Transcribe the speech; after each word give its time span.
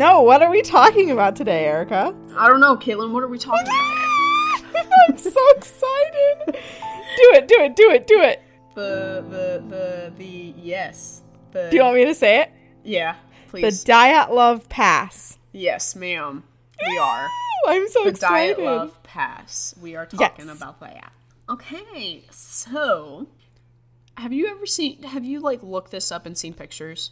No, 0.00 0.22
what 0.22 0.40
are 0.42 0.50
we 0.50 0.62
talking 0.62 1.10
about 1.10 1.36
today, 1.36 1.66
Erica? 1.66 2.14
I 2.34 2.48
don't 2.48 2.58
know, 2.58 2.74
Caitlin. 2.74 3.12
What 3.12 3.22
are 3.22 3.28
we 3.28 3.36
talking 3.38 3.66
about? 3.66 4.86
I'm 5.10 5.18
so 5.18 5.30
excited. 5.56 6.38
Do 6.46 6.54
it, 7.34 7.46
do 7.46 7.56
it, 7.60 7.76
do 7.76 7.90
it, 7.90 8.06
do 8.06 8.18
it. 8.22 8.40
The 8.74 9.22
the 9.28 9.62
the 9.68 10.12
the 10.16 10.54
yes. 10.56 11.20
The 11.52 11.68
Do 11.70 11.76
you 11.76 11.82
want 11.82 11.96
me 11.96 12.06
to 12.06 12.14
say 12.14 12.40
it? 12.40 12.50
yeah, 12.82 13.16
please. 13.48 13.84
The. 13.84 13.92
Dyatlov 13.92 14.70
Pass. 14.70 15.36
yes, 15.52 15.94
ma'am. 15.94 16.44
We 16.88 16.96
are 16.96 17.28
I'm 17.68 17.86
so 17.90 18.06
excited. 18.06 18.56
the 18.56 18.62
excited. 18.62 18.64
Dyatlov 18.88 19.02
Pass. 19.02 19.74
We 19.82 19.96
are 19.96 20.06
talking 20.06 20.46
Yes. 20.46 20.56
about 20.56 20.80
that. 20.80 21.12
Okay, 21.50 22.24
so 22.30 23.26
have 24.16 24.32
you 24.32 24.46
ever 24.48 24.64
seen? 24.64 25.02
Have 25.02 25.26
you 25.26 25.40
like 25.40 25.62
looked 25.62 25.90
this 25.90 26.10
up 26.10 26.24
and 26.24 26.38
seen 26.38 26.54
pictures? 26.54 27.10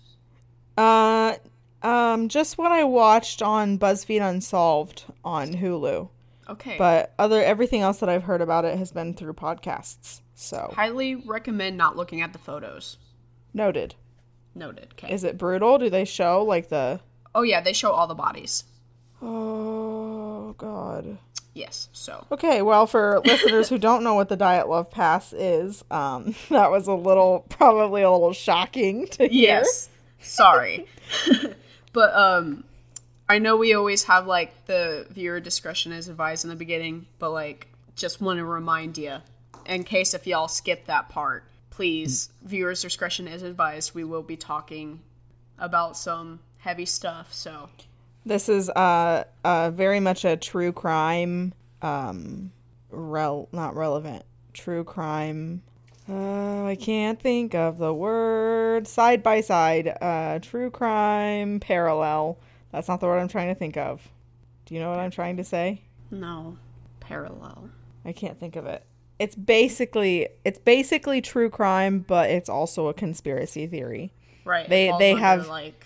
Uh, 0.79 1.35
um, 1.83 2.29
just 2.29 2.59
what 2.59 2.73
I 2.73 2.85
watched 2.85 3.43
on 3.43 3.79
BuzzFeed 3.79 4.27
Unsolved 4.27 5.05
on 5.25 5.55
Hulu, 5.55 6.09
Okay, 6.49 6.77
but 6.79 7.15
other 7.19 7.43
everything 7.43 7.83
else 7.83 7.99
that 8.01 8.09
I've 8.09 8.25
heard 8.25 8.41
about 8.41 8.65
it 8.65 8.79
has 8.79 8.91
been 8.93 9.15
through 9.15 9.35
podcasts. 9.35 10.21
So 10.35 10.73
highly 10.75 11.15
recommend 11.17 11.77
not 11.77 11.97
looking 11.97 12.21
at 12.23 12.33
the 12.33 12.39
photos. 12.39 12.97
noted. 13.55 13.95
Noted. 14.55 14.89
Okay. 14.93 15.13
Is 15.13 15.23
it 15.25 15.39
brutal? 15.39 15.79
Do 15.79 15.89
they 15.91 16.05
show 16.05 16.43
like 16.43 16.69
the? 16.69 17.01
oh 17.35 17.43
yeah, 17.43 17.61
they 17.61 17.73
show 17.73 17.91
all 17.93 18.07
the 18.09 18.15
bodies. 18.15 18.65
Oh 19.23 20.55
God. 20.59 21.19
Yes. 21.55 21.89
So 21.93 22.25
Okay, 22.31 22.63
well, 22.63 22.87
for 22.87 23.21
listeners 23.25 23.69
who 23.69 23.79
don't 23.79 24.05
know 24.05 24.15
what 24.15 24.29
the 24.29 24.37
Dyatlov 24.37 24.91
Pass 24.91 25.33
is, 25.33 25.85
um, 25.91 26.35
that 26.51 26.71
was 26.71 26.87
a 26.87 26.93
little, 26.95 27.45
probably 27.49 28.03
a 28.03 28.11
little 28.11 28.33
shocking 28.33 29.07
to 29.09 29.25
hear. 29.29 29.61
yes. 29.61 29.89
Sorry, 30.21 30.87
but 31.93 32.15
um, 32.15 32.65
I 33.29 33.39
know 33.39 33.57
we 33.57 33.75
always 33.75 34.05
have 34.05 34.27
like 34.27 34.67
the 34.67 35.07
viewer 35.11 35.41
discretion 35.41 35.93
is 35.93 36.09
advised 36.09 36.45
in 36.45 36.51
the 36.51 36.57
beginning, 36.57 37.07
but 37.19 37.31
like 37.31 37.69
just 37.95 38.21
want 38.21 38.39
to 38.39 38.45
remind 38.45 38.97
you, 38.97 39.19
in 39.67 39.85
case 39.85 40.15
if 40.15 40.27
y'all 40.27 40.49
skip 40.49 40.87
that 40.87 41.09
part, 41.09 41.45
please 41.71 42.31
viewers 42.43 42.83
discretion 42.83 43.29
is 43.29 43.43
advised. 43.43 43.95
We 43.95 44.05
will 44.05 44.23
be 44.23 44.37
talking 44.37 45.01
about 45.59 45.97
some 45.97 46.41
heavy 46.59 46.87
stuff. 46.87 47.33
So 47.33 47.69
This 48.25 48.49
is 48.49 48.71
uh, 48.71 49.25
uh, 49.45 49.71
very 49.71 50.01
much 50.01 50.25
a 50.25 50.37
true 50.37 50.73
crime, 50.73 51.53
um, 51.83 52.53
rel- 52.91 53.49
not 53.53 53.77
relevant, 53.77 54.25
true 54.53 54.85
crime. 54.85 55.63
Uh, 56.09 56.65
I 56.65 56.77
can't 56.81 57.21
think 57.21 57.55
of 57.55 57.79
the 57.79 57.93
word. 57.93 58.87
Side 58.89 59.23
by 59.23 59.41
side, 59.43 59.89
uh, 60.01 60.39
true 60.41 60.71
crime 60.71 61.61
parallel. 61.61 62.39
That's 62.73 62.89
not 62.89 63.01
the 63.01 63.07
word 63.07 63.19
I'm 63.19 63.29
trying 63.29 63.49
to 63.49 63.55
think 63.55 63.77
of. 63.77 64.09
Do 64.67 64.75
you 64.75 64.81
know 64.81 64.91
what 64.91 64.99
I'm 65.01 65.11
trying 65.11 65.37
to 65.39 65.45
say? 65.45 65.83
no 66.11 66.57
parallel. 67.01 67.69
I 68.05 68.13
can't 68.13 68.39
think 68.41 68.57
of 68.57 68.65
it. 68.67 68.83
It's 69.19 69.35
basically 69.35 70.29
it's 70.45 70.59
basically 70.59 71.21
true 71.21 71.51
crime, 71.51 71.99
but 72.07 72.31
it's 72.31 72.49
also 72.49 72.89
a 72.89 72.95
conspiracy 72.95 73.67
theory. 73.67 74.13
Right. 74.45 74.69
They- 74.69 74.93
they 74.99 75.15
have- 75.15 75.49
like 75.49 75.85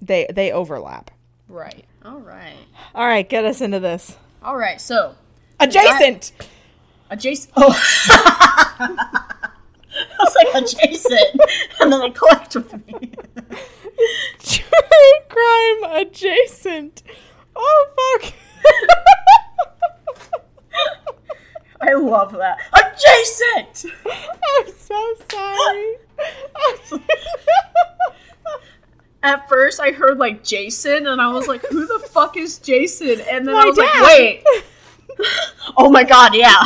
They 0.00 0.26
they 0.32 0.50
overlap. 0.50 1.10
right. 1.48 1.84
All 2.04 2.18
right. 2.18 2.56
All 2.94 3.06
right, 3.06 3.28
get 3.28 3.44
us 3.44 3.60
into 3.60 3.78
this. 3.78 4.16
All 4.42 4.56
right. 4.56 4.80
So 4.80 5.14
Adjacent. 5.60 6.32
adjacent. 7.10 7.52
Oh. 7.56 9.28
I 10.20 10.24
was 10.24 10.34
like 10.36 10.62
adjacent, 10.62 11.40
and 11.80 11.92
then 11.92 12.02
it 12.02 12.14
clicked 12.14 12.54
with 12.54 12.72
me. 12.86 13.12
True 14.42 15.18
crime 15.28 15.84
adjacent. 16.06 17.02
Oh 17.54 18.18
fuck. 18.20 18.32
I 21.80 21.94
love 21.94 22.32
that. 22.32 22.58
Adjacent. 22.72 23.92
I'm 24.06 24.72
so 24.76 25.14
sorry. 25.30 25.96
At 29.24 29.48
first, 29.48 29.78
I 29.80 29.92
heard 29.92 30.18
like 30.18 30.42
Jason, 30.42 31.06
and 31.06 31.20
I 31.20 31.32
was 31.32 31.46
like, 31.46 31.64
"Who 31.66 31.86
the 31.86 32.00
fuck 32.08 32.36
is 32.36 32.58
Jason?" 32.58 33.20
And 33.30 33.46
then 33.46 33.54
My 33.54 33.62
I 33.62 33.66
was 33.66 33.76
dad. 33.76 34.02
like, 34.02 34.44
"Wait." 34.44 34.64
oh 35.76 35.90
my 35.90 36.02
god, 36.02 36.34
yeah. 36.34 36.60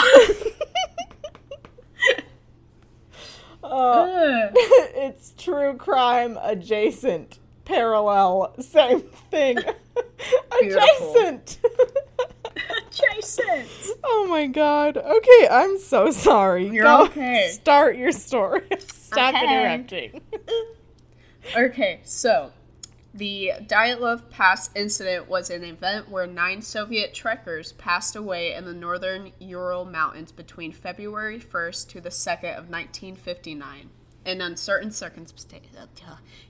Uh, 3.72 4.50
it's 4.54 5.34
true 5.36 5.74
crime 5.76 6.38
adjacent. 6.42 7.38
Parallel. 7.64 8.54
Same 8.60 9.00
thing. 9.30 9.58
Adjacent. 10.62 11.58
Adjacent. 12.88 13.68
Oh 14.04 14.26
my 14.28 14.46
god. 14.46 14.96
Okay, 14.96 15.48
I'm 15.50 15.78
so 15.78 16.10
sorry. 16.10 16.68
You're 16.68 16.84
Go 16.84 17.04
okay. 17.04 17.48
Start 17.52 17.96
your 17.96 18.12
story. 18.12 18.62
Stop 18.78 19.34
Okay. 19.34 19.44
interrupting. 19.44 20.20
Okay, 21.56 22.00
so 22.04 22.52
the 23.16 23.52
Dyatlov 23.62 24.30
Pass 24.30 24.70
incident 24.74 25.28
was 25.28 25.48
an 25.50 25.64
event 25.64 26.10
where 26.10 26.26
nine 26.26 26.60
Soviet 26.62 27.14
trekkers 27.14 27.72
passed 27.72 28.14
away 28.14 28.52
in 28.54 28.64
the 28.64 28.74
northern 28.74 29.32
Ural 29.38 29.84
Mountains 29.84 30.32
between 30.32 30.72
February 30.72 31.40
1st 31.40 31.88
to 31.90 32.00
the 32.00 32.10
2nd 32.10 32.58
of 32.58 32.68
1959 32.68 33.90
in 34.26 34.40
uncertain 34.40 34.90
circumstances. 34.90 35.70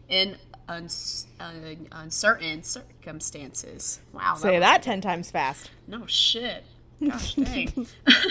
In 0.09 0.37
uns- 0.69 1.27
uh, 1.39 1.53
uncertain 1.93 2.63
circumstances. 2.63 4.01
Wow. 4.13 4.35
Say 4.37 4.53
was- 4.53 4.61
that 4.61 4.83
ten 4.83 5.01
times 5.01 5.31
fast. 5.31 5.71
no 5.87 6.07
shit. 6.07 6.65
Gosh 7.07 7.35
dang. 7.35 7.87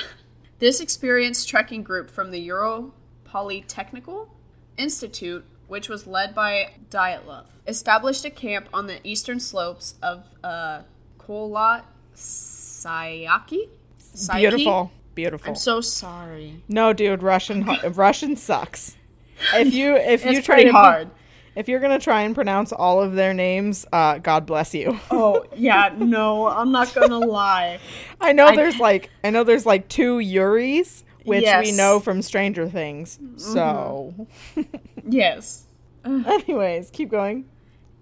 this 0.59 0.79
experienced 0.79 1.47
trekking 1.47 1.83
group 1.83 2.09
from 2.09 2.31
the 2.31 2.39
Ural 2.39 2.93
Polytechnical 3.25 4.27
Institute, 4.77 5.45
which 5.67 5.89
was 5.89 6.05
led 6.07 6.33
by 6.35 6.71
Dyatlov, 6.89 7.45
established 7.67 8.25
a 8.25 8.29
camp 8.29 8.67
on 8.73 8.87
the 8.87 8.99
eastern 9.03 9.39
slopes 9.39 9.95
of 10.01 10.23
uh, 10.43 10.81
Kolat 11.19 11.83
Sayaki. 12.15 13.69
Sayaki? 13.99 14.35
Beautiful. 14.37 14.91
Beautiful. 15.15 15.49
I'm 15.51 15.55
so 15.55 15.79
sorry. 15.81 16.61
no, 16.67 16.91
dude, 16.91 17.23
Russian 17.23 17.65
Russian 17.93 18.35
sucks. 18.35 18.97
If 19.53 19.73
you 19.73 19.95
if 19.95 20.25
you 20.25 20.41
try 20.41 20.63
to 20.63 20.71
hard. 20.71 21.09
if 21.55 21.69
you're 21.69 21.79
gonna 21.79 21.99
try 21.99 22.23
and 22.23 22.35
pronounce 22.35 22.73
all 22.73 23.01
of 23.01 23.13
their 23.15 23.33
names, 23.33 23.85
uh, 23.93 24.17
God 24.17 24.45
bless 24.45 24.73
you. 24.73 24.99
Oh 25.11 25.45
yeah, 25.55 25.93
no, 25.97 26.47
I'm 26.47 26.71
not 26.73 26.93
gonna 26.93 27.17
lie. 27.39 27.79
I 28.19 28.33
know 28.33 28.47
I- 28.47 28.55
there's 28.57 28.77
like 28.77 29.09
I 29.23 29.29
know 29.29 29.45
there's 29.45 29.65
like 29.65 29.87
two 29.87 30.17
Yuris, 30.17 31.03
which 31.25 31.39
we 31.39 31.45
Yes. 31.45 31.67
Mm-hmm. 31.67 31.77
know 31.77 31.99
from 31.99 32.21
Stranger 32.21 32.67
Things. 32.69 33.19
So, 33.37 34.27
Yes. 35.07 35.63
anyways, 36.05 36.89
keep 36.91 37.09
going. 37.09 37.45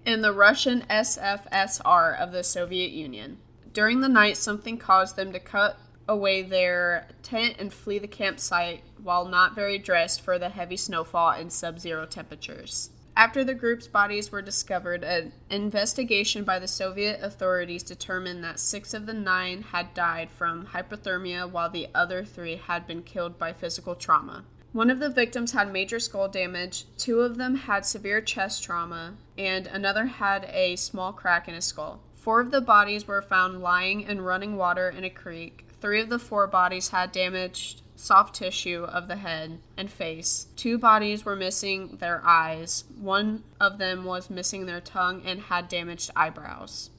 in 0.04 0.20
the 0.22 0.32
Russian 0.32 0.82
SFSR 0.90 2.18
of 2.20 2.32
the 2.32 2.42
Soviet 2.44 2.90
Union. 2.90 3.38
During 3.72 4.00
the 4.00 4.08
night, 4.08 4.36
something 4.36 4.78
caused 4.78 5.16
them 5.16 5.32
to 5.32 5.40
cut 5.40 5.78
away 6.06 6.42
their 6.42 7.08
tent 7.22 7.56
and 7.58 7.72
flee 7.72 7.98
the 7.98 8.06
campsite 8.06 8.82
while 9.02 9.24
not 9.26 9.54
very 9.54 9.78
dressed 9.78 10.20
for 10.20 10.38
the 10.38 10.50
heavy 10.50 10.76
snowfall 10.76 11.30
and 11.30 11.50
sub 11.52 11.78
zero 11.78 12.04
temperatures. 12.06 12.90
After 13.16 13.44
the 13.44 13.54
group's 13.54 13.86
bodies 13.86 14.32
were 14.32 14.42
discovered, 14.42 15.04
an 15.04 15.32
investigation 15.48 16.42
by 16.42 16.58
the 16.58 16.66
Soviet 16.66 17.22
authorities 17.22 17.84
determined 17.84 18.42
that 18.42 18.58
six 18.58 18.92
of 18.92 19.06
the 19.06 19.14
nine 19.14 19.62
had 19.62 19.94
died 19.94 20.30
from 20.30 20.66
hypothermia, 20.66 21.48
while 21.48 21.70
the 21.70 21.88
other 21.94 22.24
three 22.24 22.56
had 22.56 22.88
been 22.88 23.04
killed 23.04 23.38
by 23.38 23.52
physical 23.52 23.94
trauma. 23.94 24.44
One 24.72 24.90
of 24.90 24.98
the 24.98 25.08
victims 25.08 25.52
had 25.52 25.72
major 25.72 26.00
skull 26.00 26.26
damage, 26.28 26.86
two 26.98 27.20
of 27.20 27.36
them 27.36 27.54
had 27.54 27.86
severe 27.86 28.20
chest 28.20 28.64
trauma, 28.64 29.14
and 29.38 29.68
another 29.68 30.06
had 30.06 30.50
a 30.52 30.74
small 30.74 31.12
crack 31.12 31.46
in 31.46 31.54
his 31.54 31.66
skull. 31.66 32.00
Four 32.16 32.40
of 32.40 32.50
the 32.50 32.60
bodies 32.60 33.06
were 33.06 33.22
found 33.22 33.62
lying 33.62 34.00
in 34.00 34.22
running 34.22 34.56
water 34.56 34.88
in 34.88 35.04
a 35.04 35.10
creek. 35.10 35.68
Three 35.80 36.00
of 36.00 36.08
the 36.08 36.18
four 36.18 36.48
bodies 36.48 36.88
had 36.88 37.12
damaged 37.12 37.82
soft 37.96 38.34
tissue 38.34 38.84
of 38.84 39.08
the 39.08 39.16
head 39.16 39.58
and 39.76 39.90
face. 39.90 40.46
Two 40.56 40.78
bodies 40.78 41.24
were 41.24 41.36
missing 41.36 41.96
their 42.00 42.22
eyes. 42.24 42.84
One 42.98 43.44
of 43.60 43.78
them 43.78 44.04
was 44.04 44.30
missing 44.30 44.66
their 44.66 44.80
tongue 44.80 45.22
and 45.24 45.40
had 45.40 45.68
damaged 45.68 46.10
eyebrows. 46.16 46.90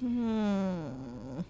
Hmm. 0.00 1.40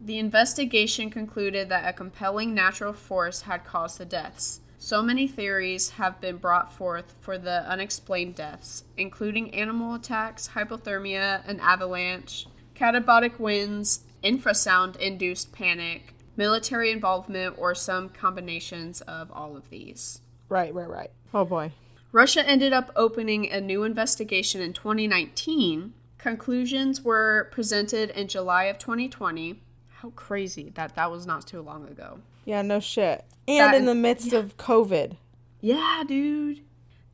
The 0.00 0.18
investigation 0.18 1.10
concluded 1.10 1.68
that 1.70 1.88
a 1.88 1.92
compelling 1.92 2.54
natural 2.54 2.92
force 2.92 3.42
had 3.42 3.64
caused 3.64 3.98
the 3.98 4.04
deaths. 4.04 4.60
So 4.78 5.02
many 5.02 5.26
theories 5.26 5.90
have 5.90 6.20
been 6.20 6.36
brought 6.36 6.70
forth 6.70 7.14
for 7.20 7.38
the 7.38 7.66
unexplained 7.66 8.34
deaths, 8.34 8.84
including 8.98 9.54
animal 9.54 9.94
attacks, 9.94 10.48
hypothermia, 10.48 11.46
an 11.48 11.58
avalanche, 11.60 12.46
katabatic 12.74 13.38
winds, 13.38 14.04
infrasound 14.22 14.96
induced 14.96 15.52
panic, 15.52 16.13
military 16.36 16.90
involvement, 16.90 17.56
or 17.58 17.74
some 17.74 18.08
combinations 18.08 19.00
of 19.02 19.30
all 19.32 19.56
of 19.56 19.70
these. 19.70 20.20
Right, 20.48 20.74
right, 20.74 20.88
right. 20.88 21.10
Oh 21.32 21.44
boy. 21.44 21.72
Russia 22.12 22.46
ended 22.46 22.72
up 22.72 22.92
opening 22.94 23.50
a 23.50 23.60
new 23.60 23.82
investigation 23.82 24.60
in 24.60 24.72
2019. 24.72 25.94
Conclusions 26.18 27.02
were 27.02 27.48
presented 27.50 28.10
in 28.10 28.28
July 28.28 28.64
of 28.64 28.78
2020. 28.78 29.60
How 29.96 30.10
crazy 30.10 30.70
that 30.74 30.94
that 30.94 31.10
was 31.10 31.26
not 31.26 31.46
too 31.46 31.60
long 31.60 31.88
ago. 31.88 32.20
Yeah, 32.44 32.62
no 32.62 32.78
shit. 32.80 33.24
And 33.48 33.58
That- 33.60 33.74
in 33.74 33.84
the 33.86 33.94
midst 33.94 34.32
of 34.32 34.56
COVID. 34.56 35.16
Yeah, 35.60 36.04
dude. 36.06 36.60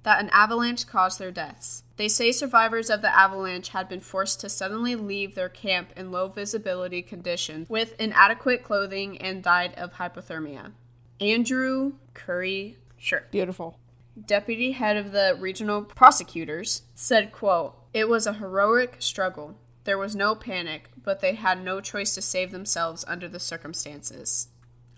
That 0.03 0.21
an 0.23 0.31
avalanche 0.33 0.87
caused 0.87 1.19
their 1.19 1.31
deaths. 1.31 1.83
They 1.97 2.09
say 2.09 2.33
survivors 2.33 2.89
of 2.89 3.03
the 3.03 3.15
avalanche 3.15 3.69
had 3.69 3.89
been 3.89 4.01
forced 4.01 4.41
to 4.41 4.49
suddenly 4.49 4.95
leave 4.97 5.35
their 5.35 5.51
camp 5.51 5.91
in 5.97 6.11
low 6.11 6.29
visibility 6.29 7.03
conditions 7.03 7.69
with 7.69 7.95
inadequate 8.01 8.63
clothing 8.65 9.19
and 9.19 9.43
died 9.43 9.75
of 9.77 9.95
hypothermia. 9.95 10.73
Andrew 11.21 11.93
Curry 12.15 12.79
Sure. 12.97 13.25
Beautiful. 13.31 13.79
deputy 14.27 14.73
head 14.73 14.97
of 14.97 15.13
the 15.13 15.37
regional 15.39 15.83
prosecutors 15.83 16.83
said 16.95 17.33
quote 17.33 17.75
it 17.95 18.09
was 18.09 18.27
a 18.27 18.35
heroic 18.35 18.97
struggle 18.99 19.57
there 19.85 19.97
was 19.99 20.15
no 20.17 20.35
panic 20.35 20.91
but 21.03 21.21
they 21.21 21.35
had 21.35 21.63
no 21.65 21.81
choice 21.81 22.15
to 22.15 22.21
save 22.23 22.51
themselves 22.51 23.05
under 23.09 23.27
the 23.29 23.41
circumstances 23.41 24.49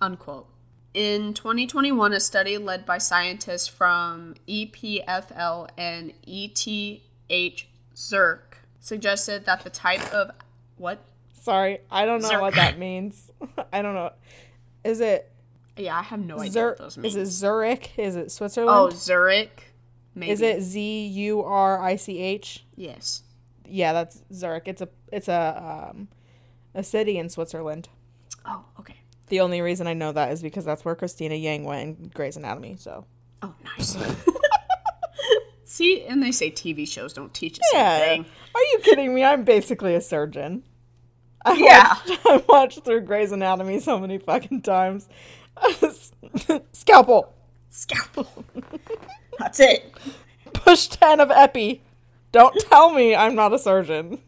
unquote 0.01 0.49
in 0.95 1.33
2021 1.35 2.13
a 2.13 2.21
study 2.21 2.59
led 2.59 2.85
by 2.85 2.99
scientists 2.99 3.67
from 3.67 4.35
epfl 4.49 5.69
and 5.79 6.13
eth 6.27 7.65
zurich 7.97 8.59
suggested 8.81 9.45
that 9.47 9.63
the 9.65 9.71
type 9.71 10.13
of 10.13 10.31
what 10.77 10.99
Sorry, 11.41 11.81
I 11.91 12.05
don't 12.05 12.23
know 12.23 12.29
Zurich. 12.29 12.41
what 12.43 12.55
that 12.55 12.79
means. 12.87 13.29
I 13.73 13.83
don't 13.83 13.95
know. 13.95 14.13
Is 14.85 15.01
it 15.01 15.29
yeah 15.77 15.99
i 15.99 16.03
have 16.03 16.21
no 16.21 16.39
idea 16.39 16.53
Zur- 16.53 16.69
what 16.69 16.79
those 16.79 16.97
mean 16.99 17.07
Is 17.07 17.17
it 17.17 17.27
Zurich? 17.27 17.99
Is 17.99 18.15
it 18.15 18.31
Switzerland? 18.31 18.93
oh 18.93 18.97
zurich 18.97 19.73
maybe 20.15 20.31
is 20.31 20.41
it 20.43 20.61
Z 20.61 21.07
U 21.07 21.43
R 21.43 21.83
I 21.83 21.97
C 21.97 22.19
H? 22.19 22.65
yes 22.77 23.23
Yeah, 23.67 23.93
that's 23.93 24.23
Zurich. 24.33 24.65
It's 24.69 24.83
a 24.83 24.89
it's 25.11 25.29
a 25.29 25.89
um 25.91 26.09
a 26.75 26.83
city 26.85 27.17
in 27.19 27.29
Switzerland. 27.29 27.89
oh 28.45 28.65
okay 28.79 28.97
The 29.33 29.41
only 29.41 29.63
reason 29.63 29.87
I 29.87 29.95
know 29.95 30.13
that 30.13 30.31
is 30.33 30.43
because 30.43 30.67
that's 30.67 30.85
where 30.85 30.95
Cristina 30.95 31.35
Yang 31.35 31.65
went 31.65 31.99
in 31.99 32.09
Grey's 32.09 32.37
Anatomy. 32.37 32.77
So 32.79 33.07
Oh, 33.41 33.55
nice. 33.65 33.97
See, 35.65 36.05
and 36.05 36.23
they 36.23 36.33
say 36.33 36.51
TV 36.51 36.87
shows 36.87 37.15
don't 37.15 37.33
teach 37.33 37.59
us 37.59 37.65
yeah, 37.73 37.99
anything. 38.03 38.27
are 38.55 38.61
you 38.61 38.79
kidding 38.83 39.15
me? 39.15 39.25
I'm 39.25 39.43
basically 39.45 39.95
a 39.95 40.03
surgeon. 40.03 40.65
I 41.47 41.55
Yeah. 41.55 41.89
watched, 41.89 42.21
I 42.27 42.45
watched 42.47 42.85
through 42.85 43.01
Grey's 43.07 43.33
Anatomy 43.33 43.81
so 43.81 43.99
many 43.99 44.19
fucking 44.19 44.61
times. 44.61 45.09
Scalpel. 46.75 47.33
Scalpel. 47.71 48.45
That's 49.39 49.61
it. 49.61 49.95
Push 50.53 50.89
ten 50.89 51.21
of 51.21 51.31
epi. 51.31 51.81
Don't 52.33 52.55
tell 52.69 52.93
me 52.93 53.15
I'm 53.17 53.35
not 53.35 53.55
a 53.55 53.59
surgeon. 53.59 54.19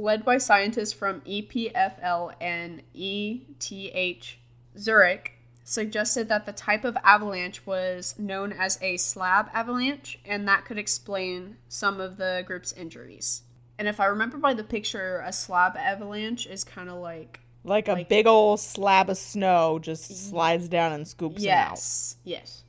Led 0.00 0.24
by 0.24 0.38
scientists 0.38 0.94
from 0.94 1.20
EPFL 1.22 2.32
and 2.40 2.82
ETH 2.94 4.36
Zurich, 4.78 5.32
suggested 5.62 6.28
that 6.28 6.46
the 6.46 6.52
type 6.52 6.84
of 6.84 6.96
avalanche 7.04 7.66
was 7.66 8.14
known 8.18 8.52
as 8.52 8.78
a 8.80 8.96
slab 8.96 9.50
avalanche, 9.52 10.18
and 10.24 10.48
that 10.48 10.64
could 10.64 10.78
explain 10.78 11.56
some 11.68 12.00
of 12.00 12.16
the 12.16 12.42
group's 12.46 12.72
injuries. 12.72 13.42
And 13.78 13.86
if 13.86 14.00
I 14.00 14.06
remember 14.06 14.38
by 14.38 14.54
the 14.54 14.64
picture, 14.64 15.22
a 15.24 15.32
slab 15.32 15.76
avalanche 15.76 16.46
is 16.46 16.64
kind 16.64 16.88
of 16.88 16.96
like 16.96 17.40
Like 17.62 17.88
a 17.88 18.06
big 18.08 18.26
old 18.26 18.60
slab 18.60 19.10
of 19.10 19.18
snow 19.18 19.78
just 19.78 20.30
slides 20.30 20.68
down 20.68 20.92
and 20.92 21.06
scoops 21.06 21.42
yes, 21.42 21.46
him 21.52 21.58
out. 21.58 21.70
Yes. 21.72 22.16
Yes. 22.24 22.64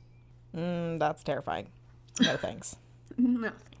Mm, 0.54 0.98
that's 0.98 1.22
terrifying. 1.22 1.68
No 2.20 2.36
thanks. 2.36 2.76
No 3.18 3.50
thanks. 3.50 3.71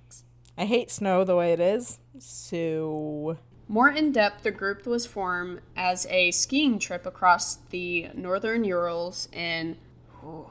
I 0.56 0.64
hate 0.66 0.90
snow 0.90 1.24
the 1.24 1.36
way 1.36 1.52
it 1.52 1.60
is. 1.60 1.98
So 2.18 3.38
More 3.68 3.88
in 3.88 4.12
depth, 4.12 4.42
the 4.42 4.50
group 4.50 4.86
was 4.86 5.06
formed 5.06 5.60
as 5.76 6.06
a 6.06 6.30
skiing 6.30 6.78
trip 6.78 7.06
across 7.06 7.56
the 7.70 8.08
northern 8.14 8.64
Urals 8.64 9.28
in, 9.32 9.76
ooh, 10.24 10.50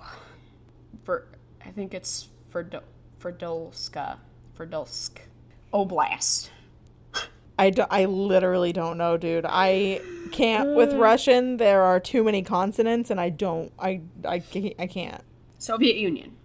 for 1.04 1.28
I 1.64 1.70
think 1.70 1.94
it's 1.94 2.30
Ferdo, 2.52 2.82
Ferdolska, 3.20 4.18
Ferdolsk 4.58 5.20
oh, 5.72 5.86
Oblast. 5.86 6.50
I, 7.60 7.70
do, 7.70 7.86
I 7.92 8.06
literally 8.06 8.74
don't 8.74 8.98
know, 8.98 9.18
dude. 9.18 9.46
I 9.48 10.02
can't 10.32 10.76
with 10.76 10.94
uh. 10.94 10.98
Russian. 10.98 11.58
There 11.58 11.84
are 11.84 12.00
too 12.00 12.24
many 12.24 12.42
consonants, 12.42 13.12
and 13.12 13.20
I 13.20 13.30
don't. 13.30 13.72
I 13.78 14.02
I 14.26 14.40
can't. 14.40 14.74
I 14.80 14.88
can't. 14.88 15.24
Soviet 15.60 15.98
Union. 15.98 16.36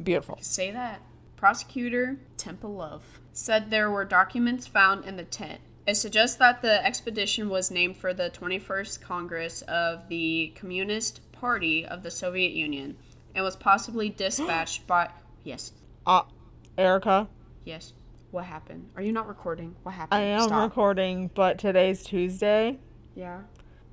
Beautiful. 0.00 0.38
Say 0.40 0.70
that. 0.70 1.00
Prosecutor 1.46 2.18
Tempelov 2.38 3.00
said 3.32 3.68
there 3.68 3.90
were 3.90 4.04
documents 4.04 4.68
found 4.68 5.04
in 5.04 5.16
the 5.16 5.24
tent. 5.24 5.60
It 5.88 5.96
suggests 5.96 6.36
that 6.36 6.62
the 6.62 6.86
expedition 6.86 7.48
was 7.48 7.68
named 7.68 7.96
for 7.96 8.14
the 8.14 8.30
21st 8.30 9.00
Congress 9.00 9.62
of 9.62 10.06
the 10.06 10.52
Communist 10.54 11.20
Party 11.32 11.84
of 11.84 12.04
the 12.04 12.12
Soviet 12.12 12.52
Union 12.52 12.96
and 13.34 13.44
was 13.44 13.56
possibly 13.56 14.08
dispatched 14.16 14.86
by. 14.86 15.10
Yes, 15.42 15.72
Uh, 16.06 16.22
Erica, 16.78 17.26
yes. 17.64 17.92
What 18.30 18.44
happened? 18.44 18.90
Are 18.94 19.02
you 19.02 19.10
not 19.10 19.26
recording? 19.26 19.74
What 19.82 19.96
happened? 19.96 20.20
I 20.22 20.26
am 20.26 20.42
Stop. 20.42 20.70
recording, 20.70 21.28
but 21.34 21.58
today's 21.58 22.04
Tuesday. 22.04 22.78
Yeah. 23.16 23.40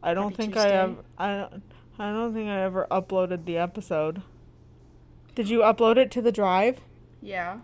I 0.04 0.14
don't 0.14 0.30
Happy 0.38 0.44
think 0.44 0.56
I 0.56 0.68
have. 0.68 0.98
I 1.18 1.36
don't. 1.36 1.64
I 1.98 2.12
don't 2.12 2.32
think 2.32 2.48
I 2.48 2.62
ever 2.62 2.86
uploaded 2.92 3.46
the 3.46 3.58
episode. 3.58 4.22
Did 5.34 5.50
you 5.50 5.62
upload 5.62 5.98
it 5.98 6.12
to 6.12 6.22
the 6.22 6.32
drive? 6.32 6.82
Yeah. 7.22 7.60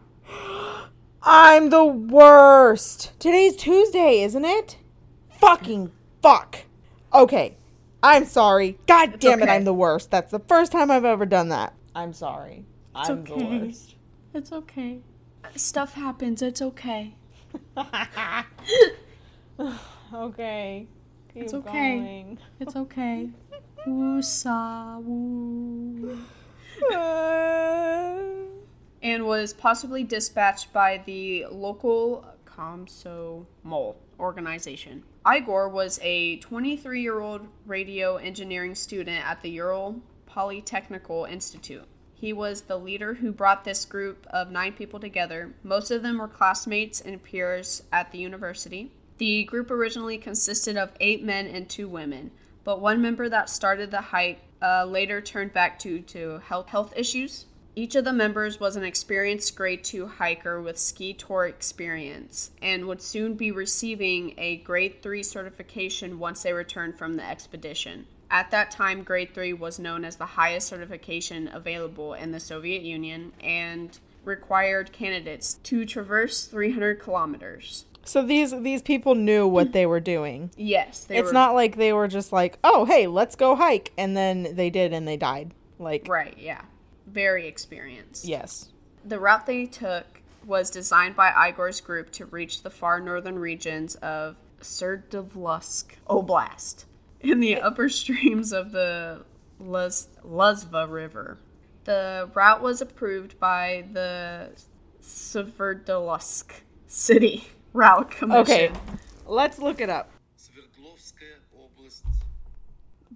I'm 1.23 1.69
the 1.69 1.85
worst. 1.85 3.13
Today's 3.19 3.55
Tuesday, 3.55 4.21
isn't 4.21 4.45
it? 4.45 4.77
Fucking 5.39 5.91
fuck. 6.21 6.59
Okay. 7.13 7.57
I'm 8.03 8.25
sorry. 8.25 8.77
God 8.87 9.19
damn 9.19 9.39
it, 9.39 9.43
okay. 9.43 9.55
I'm 9.55 9.63
the 9.63 9.73
worst. 9.73 10.11
That's 10.11 10.31
the 10.31 10.39
first 10.39 10.71
time 10.71 10.91
I've 10.91 11.05
ever 11.05 11.25
done 11.25 11.49
that. 11.49 11.73
I'm 11.95 12.13
sorry. 12.13 12.65
I'm 12.93 13.23
the 13.23 13.35
worst. 13.35 13.95
It's 14.33 14.51
okay. 14.51 14.99
Stuff 15.55 15.93
happens. 15.93 16.41
It's 16.41 16.61
okay. 16.61 17.15
Okay. 20.13 20.87
Keep 21.33 21.43
It's 21.43 21.53
okay. 21.53 21.71
going. 21.97 22.37
It's 22.59 22.75
okay. 22.83 23.29
Woo 23.85 24.21
sa 24.21 24.97
woo. 24.99 26.19
And 29.05 29.23
was 29.23 29.53
possibly 29.53 30.03
dispatched 30.03 30.73
by 30.73 30.99
the 31.05 31.45
local 31.51 32.25
Komsomol 32.43 33.95
organization. 34.19 35.03
Igor 35.31 35.69
was 35.69 35.99
a 36.01 36.37
23 36.37 37.01
year 37.01 37.19
old 37.19 37.47
radio 37.67 38.15
engineering 38.17 38.73
student 38.73 39.23
at 39.23 39.43
the 39.43 39.51
Ural 39.51 40.01
Polytechnical 40.27 41.29
Institute. 41.29 41.85
He 42.15 42.33
was 42.33 42.61
the 42.61 42.79
leader 42.79 43.15
who 43.15 43.31
brought 43.31 43.63
this 43.63 43.85
group 43.85 44.25
of 44.31 44.49
nine 44.49 44.73
people 44.73 44.99
together. 44.99 45.53
Most 45.61 45.91
of 45.91 46.01
them 46.01 46.17
were 46.17 46.27
classmates 46.27 46.99
and 46.99 47.21
peers 47.21 47.83
at 47.91 48.11
the 48.11 48.17
university. 48.17 48.91
The 49.19 49.43
group 49.43 49.69
originally 49.69 50.17
consisted 50.17 50.77
of 50.77 50.93
eight 50.99 51.23
men 51.23 51.45
and 51.45 51.69
two 51.69 51.87
women, 51.87 52.31
but 52.63 52.81
one 52.81 53.03
member 53.03 53.29
that 53.29 53.51
started 53.51 53.91
the 53.91 54.01
hike 54.01 54.41
uh, 54.63 54.85
later 54.85 55.21
turned 55.21 55.53
back 55.53 55.77
due 55.77 56.01
to 56.01 56.39
health, 56.39 56.69
health 56.69 56.93
issues. 56.97 57.45
Each 57.77 57.95
of 57.95 58.05
the 58.05 58.13
members 58.13 58.57
was 58.57 58.77
an 58.77 58.85
experienced 58.85 59.53
grade 59.55 59.83
2 59.83 60.07
hiker 60.07 60.61
with 60.61 60.77
ski 60.77 61.13
tour 61.13 61.45
experience 61.45 62.51
and 62.61 62.85
would 62.85 63.01
soon 63.01 63.33
be 63.33 63.51
receiving 63.51 64.33
a 64.37 64.57
grade 64.57 65.01
3 65.01 65.21
certification 65.21 66.17
once 66.17 66.43
they 66.43 66.53
returned 66.53 66.97
from 66.97 67.17
the 67.17 67.29
expedition. 67.29 68.07
At 68.31 68.49
that 68.51 68.71
time, 68.71 69.03
grade 69.03 69.33
3 69.33 69.51
was 69.53 69.77
known 69.77 70.05
as 70.05 70.15
the 70.15 70.25
highest 70.25 70.69
certification 70.69 71.49
available 71.49 72.13
in 72.13 72.31
the 72.31 72.39
Soviet 72.39 72.81
Union 72.81 73.33
and 73.43 73.99
required 74.23 74.93
candidates 74.93 75.55
to 75.63 75.85
traverse 75.85 76.45
300 76.45 77.01
kilometers. 77.01 77.85
So 78.05 78.21
these 78.21 78.51
these 78.61 78.83
people 78.83 79.15
knew 79.15 79.47
what 79.47 79.73
they 79.73 79.85
were 79.85 79.99
doing. 79.99 80.51
Yes, 80.57 81.03
they 81.03 81.17
it's 81.17 81.27
were, 81.27 81.33
not 81.33 81.55
like 81.55 81.75
they 81.75 81.91
were 81.91 82.07
just 82.07 82.31
like, 82.31 82.57
"Oh, 82.63 82.85
hey, 82.85 83.07
let's 83.07 83.35
go 83.35 83.55
hike," 83.55 83.91
and 83.97 84.15
then 84.15 84.55
they 84.55 84.69
did 84.69 84.93
and 84.93 85.07
they 85.07 85.17
died. 85.17 85.53
Like, 85.79 86.07
right. 86.07 86.37
Yeah, 86.37 86.61
very 87.07 87.47
experienced. 87.47 88.25
yes. 88.25 88.69
The 89.03 89.19
route 89.19 89.45
they 89.45 89.65
took 89.67 90.21
was 90.45 90.69
designed 90.71 91.15
by 91.15 91.31
Igor's 91.49 91.79
group 91.81 92.11
to 92.13 92.25
reach 92.25 92.63
the 92.63 92.69
far 92.71 92.99
northern 92.99 93.37
regions 93.39 93.95
of 93.95 94.35
Sverdlovsk 94.61 95.85
Oblast 96.09 96.85
in 97.21 97.39
the 97.39 97.55
upper 97.61 97.87
streams 97.89 98.51
of 98.51 98.71
the 98.71 99.23
Luz- 99.59 100.07
Luzva 100.23 100.89
River. 100.89 101.37
The 101.83 102.29
route 102.33 102.61
was 102.63 102.81
approved 102.81 103.39
by 103.39 103.85
the 103.93 104.49
Sverdlovsk 105.03 106.51
City 106.87 107.43
Route 107.73 108.11
Commission. 108.11 108.41
Okay. 108.41 108.71
Let's 109.27 109.59
look 109.59 109.81
it 109.81 109.89
up. 109.89 110.09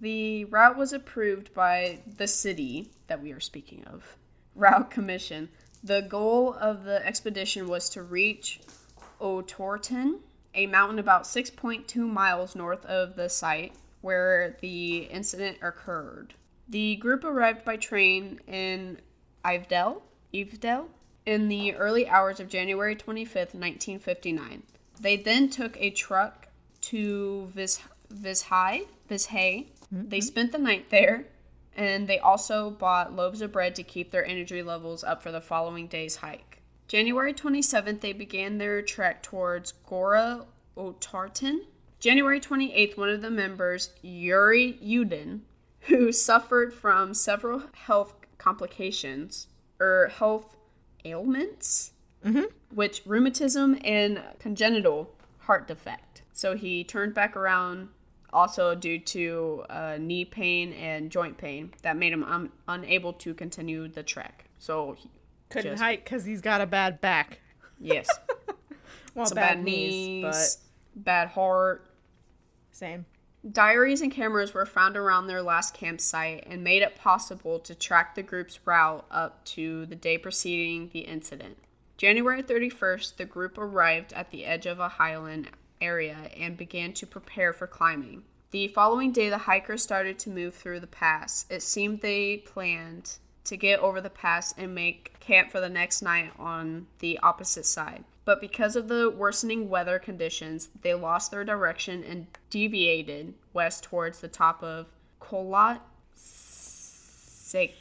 The 0.00 0.46
route 0.46 0.78
was 0.78 0.94
approved 0.94 1.52
by 1.52 2.00
the 2.16 2.26
city 2.26 2.90
that 3.06 3.22
we 3.22 3.32
are 3.32 3.40
speaking 3.40 3.84
of, 3.84 4.16
Route 4.54 4.90
Commission. 4.90 5.50
The 5.84 6.00
goal 6.00 6.54
of 6.54 6.84
the 6.84 7.06
expedition 7.06 7.68
was 7.68 7.90
to 7.90 8.02
reach 8.02 8.60
Otorten, 9.20 10.20
a 10.54 10.66
mountain 10.66 10.98
about 10.98 11.24
6.2 11.24 11.96
miles 11.96 12.56
north 12.56 12.86
of 12.86 13.14
the 13.14 13.28
site 13.28 13.74
where 14.00 14.56
the 14.60 15.00
incident 15.04 15.58
occurred. 15.60 16.32
The 16.66 16.96
group 16.96 17.22
arrived 17.22 17.64
by 17.66 17.76
train 17.76 18.40
in 18.46 19.00
Ivdel, 19.44 20.00
Ivdel 20.32 20.86
in 21.26 21.48
the 21.48 21.74
early 21.74 22.08
hours 22.08 22.40
of 22.40 22.48
January 22.48 22.96
25th, 22.96 23.54
1959. 23.54 24.62
They 24.98 25.16
then 25.16 25.50
took 25.50 25.76
a 25.76 25.90
truck 25.90 26.48
to 26.82 27.50
Vis- 27.54 27.82
Vishai, 28.10 28.86
Vishai. 29.90 30.08
They 30.08 30.18
mm-hmm. 30.18 30.26
spent 30.26 30.52
the 30.52 30.58
night 30.58 30.90
there, 30.90 31.26
and 31.76 32.08
they 32.08 32.18
also 32.18 32.70
bought 32.70 33.14
loaves 33.14 33.40
of 33.40 33.52
bread 33.52 33.74
to 33.76 33.82
keep 33.82 34.10
their 34.10 34.24
energy 34.24 34.62
levels 34.62 35.04
up 35.04 35.22
for 35.22 35.32
the 35.32 35.40
following 35.40 35.86
day's 35.86 36.16
hike. 36.16 36.62
January 36.88 37.32
27th, 37.32 38.00
they 38.00 38.12
began 38.12 38.58
their 38.58 38.82
trek 38.82 39.22
towards 39.22 39.72
Gora 39.86 40.46
Otartan. 40.76 41.60
January 42.00 42.40
28th, 42.40 42.96
one 42.96 43.10
of 43.10 43.22
the 43.22 43.30
members, 43.30 43.90
Yuri 44.02 44.78
Yudin, 44.82 45.40
who 45.82 46.10
suffered 46.10 46.72
from 46.72 47.14
several 47.14 47.62
health 47.74 48.14
complications 48.38 49.46
or 49.78 50.10
health 50.18 50.56
ailments, 51.04 51.92
mm-hmm. 52.24 52.44
which 52.74 53.02
rheumatism 53.06 53.78
and 53.84 54.20
congenital 54.38 55.14
heart 55.40 55.68
defect. 55.68 56.22
So 56.32 56.56
he 56.56 56.84
turned 56.84 57.14
back 57.14 57.36
around 57.36 57.88
also 58.32 58.74
due 58.74 58.98
to 58.98 59.64
uh, 59.70 59.96
knee 60.00 60.24
pain 60.24 60.72
and 60.74 61.10
joint 61.10 61.36
pain 61.38 61.72
that 61.82 61.96
made 61.96 62.12
him 62.12 62.24
un- 62.24 62.50
unable 62.68 63.12
to 63.14 63.34
continue 63.34 63.88
the 63.88 64.02
trek. 64.02 64.44
So, 64.58 64.94
he, 64.98 65.10
Couldn't 65.48 65.72
Just- 65.72 65.82
hike 65.82 66.04
because 66.04 66.24
he's 66.24 66.40
got 66.40 66.60
a 66.60 66.66
bad 66.66 67.00
back. 67.00 67.40
yes, 67.80 68.08
Well, 69.14 69.26
some 69.26 69.36
bad, 69.36 69.56
bad 69.56 69.64
knees, 69.64 70.22
knees, 70.24 70.58
bad 70.94 71.28
heart, 71.28 71.84
same. 72.70 73.06
Diaries 73.50 74.02
and 74.02 74.12
cameras 74.12 74.52
were 74.52 74.66
found 74.66 74.96
around 74.98 75.26
their 75.26 75.40
last 75.42 75.72
campsite 75.72 76.44
and 76.46 76.62
made 76.62 76.82
it 76.82 76.94
possible 76.94 77.58
to 77.60 77.74
track 77.74 78.14
the 78.14 78.22
group's 78.22 78.60
route 78.66 79.06
up 79.10 79.42
to 79.46 79.86
the 79.86 79.96
day 79.96 80.18
preceding 80.18 80.90
the 80.92 81.00
incident. 81.00 81.56
January 81.96 82.42
31st, 82.42 83.16
the 83.16 83.24
group 83.24 83.56
arrived 83.58 84.12
at 84.12 84.30
the 84.30 84.44
edge 84.44 84.66
of 84.66 84.78
a 84.78 84.88
highland 84.90 85.48
area 85.80 86.16
and 86.38 86.56
began 86.56 86.92
to 86.94 87.06
prepare 87.06 87.52
for 87.52 87.66
climbing. 87.66 88.22
The 88.50 88.68
following 88.68 89.12
day, 89.12 89.28
the 89.30 89.38
hikers 89.38 89.82
started 89.82 90.18
to 90.20 90.30
move 90.30 90.54
through 90.54 90.80
the 90.80 90.86
pass. 90.86 91.46
It 91.48 91.62
seemed 91.62 92.00
they 92.00 92.38
planned 92.38 93.16
to 93.44 93.56
get 93.56 93.80
over 93.80 94.00
the 94.00 94.10
pass 94.10 94.52
and 94.58 94.74
make 94.74 95.18
camp 95.20 95.50
for 95.50 95.60
the 95.60 95.68
next 95.68 96.02
night 96.02 96.32
on 96.38 96.86
the 96.98 97.18
opposite 97.22 97.66
side. 97.66 98.04
But 98.24 98.40
because 98.40 98.76
of 98.76 98.88
the 98.88 99.10
worsening 99.10 99.68
weather 99.68 99.98
conditions, 99.98 100.68
they 100.82 100.94
lost 100.94 101.30
their 101.30 101.44
direction 101.44 102.04
and 102.04 102.26
deviated 102.50 103.34
west 103.52 103.84
towards 103.84 104.20
the 104.20 104.28
top 104.28 104.62
of 104.62 104.86
Kolat 105.20 105.80
Sekhl. 106.16 107.74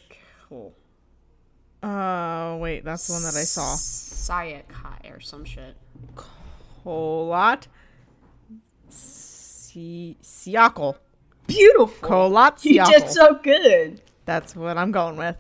Oh, 1.82 2.58
wait, 2.58 2.84
that's 2.84 3.08
the 3.08 3.14
one 3.14 3.24
that 3.24 3.36
I 3.36 3.44
saw. 3.44 3.76
Sayakai 3.76 5.16
or 5.16 5.20
some 5.20 5.46
shit. 5.46 5.76
Kolat 6.84 7.68
Si- 8.90 10.18
Siakal. 10.24 10.96
Beautiful. 11.48 12.08
Kolat 12.10 12.64
you 12.66 12.82
Siakal. 12.82 12.90
did 12.92 13.10
so 13.10 13.34
good. 13.36 14.02
That's 14.26 14.56
what 14.56 14.78
I'm 14.78 14.92
going 14.92 15.18
with. 15.18 15.36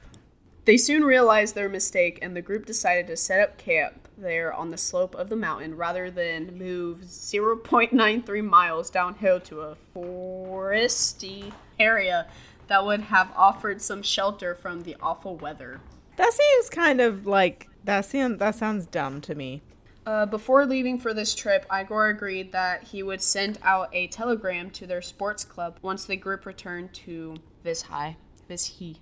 They 0.65 0.77
soon 0.77 1.03
realized 1.03 1.56
their 1.56 1.70
mistake, 1.70 2.20
and 2.22 2.36
the 2.36 2.41
group 2.41 2.65
decided 2.65 3.08
to 3.08 3.18
set 3.18 3.39
up 3.39 3.58
camp 3.58 4.08
there 4.18 4.53
on 4.53 4.70
the 4.70 4.77
slope 4.77 5.15
of 5.15 5.29
the 5.29 5.36
mountain 5.36 5.75
rather 5.77 6.12
than 6.12 6.58
move 6.58 7.00
0.93 7.06 8.44
miles 8.44 8.89
downhill 8.89 9.39
to 9.39 9.62
a 9.62 9.77
foresty 9.96 11.51
area 11.79 12.27
that 12.68 12.86
would 12.86 13.01
have 13.01 13.32
offered 13.36 13.82
some 13.82 14.03
shelter 14.03 14.53
from 14.53 14.82
the 14.84 14.96
awful 15.01 15.36
weather. 15.38 15.79
That 16.18 16.34
seems 16.34 16.70
kind 16.70 17.00
of 17.01 17.25
like 17.25 17.68
that. 17.86 18.06
Seems 18.06 18.38
that 18.39 18.56
sounds 18.56 18.86
dumb 18.86 19.22
to 19.22 19.36
me. 19.36 19.62
Uh, 20.06 20.25
before 20.25 20.65
leaving 20.65 20.98
for 20.98 21.13
this 21.13 21.36
trip, 21.36 21.65
Igor 21.74 22.08
agreed 22.08 22.51
that 22.51 22.86
he 22.86 23.03
would 23.03 23.22
send 23.22 23.60
out 23.62 23.89
a 23.94 24.08
telegram 24.08 24.70
to 24.72 24.88
their 24.88 25.01
sports 25.01 25.44
club 25.44 25.77
once 25.82 26.06
the 26.06 26.15
group 26.15 26.46
returned 26.46 26.94
to 26.94 27.38
Vishai. 27.63 28.15
Vishai. 28.50 28.98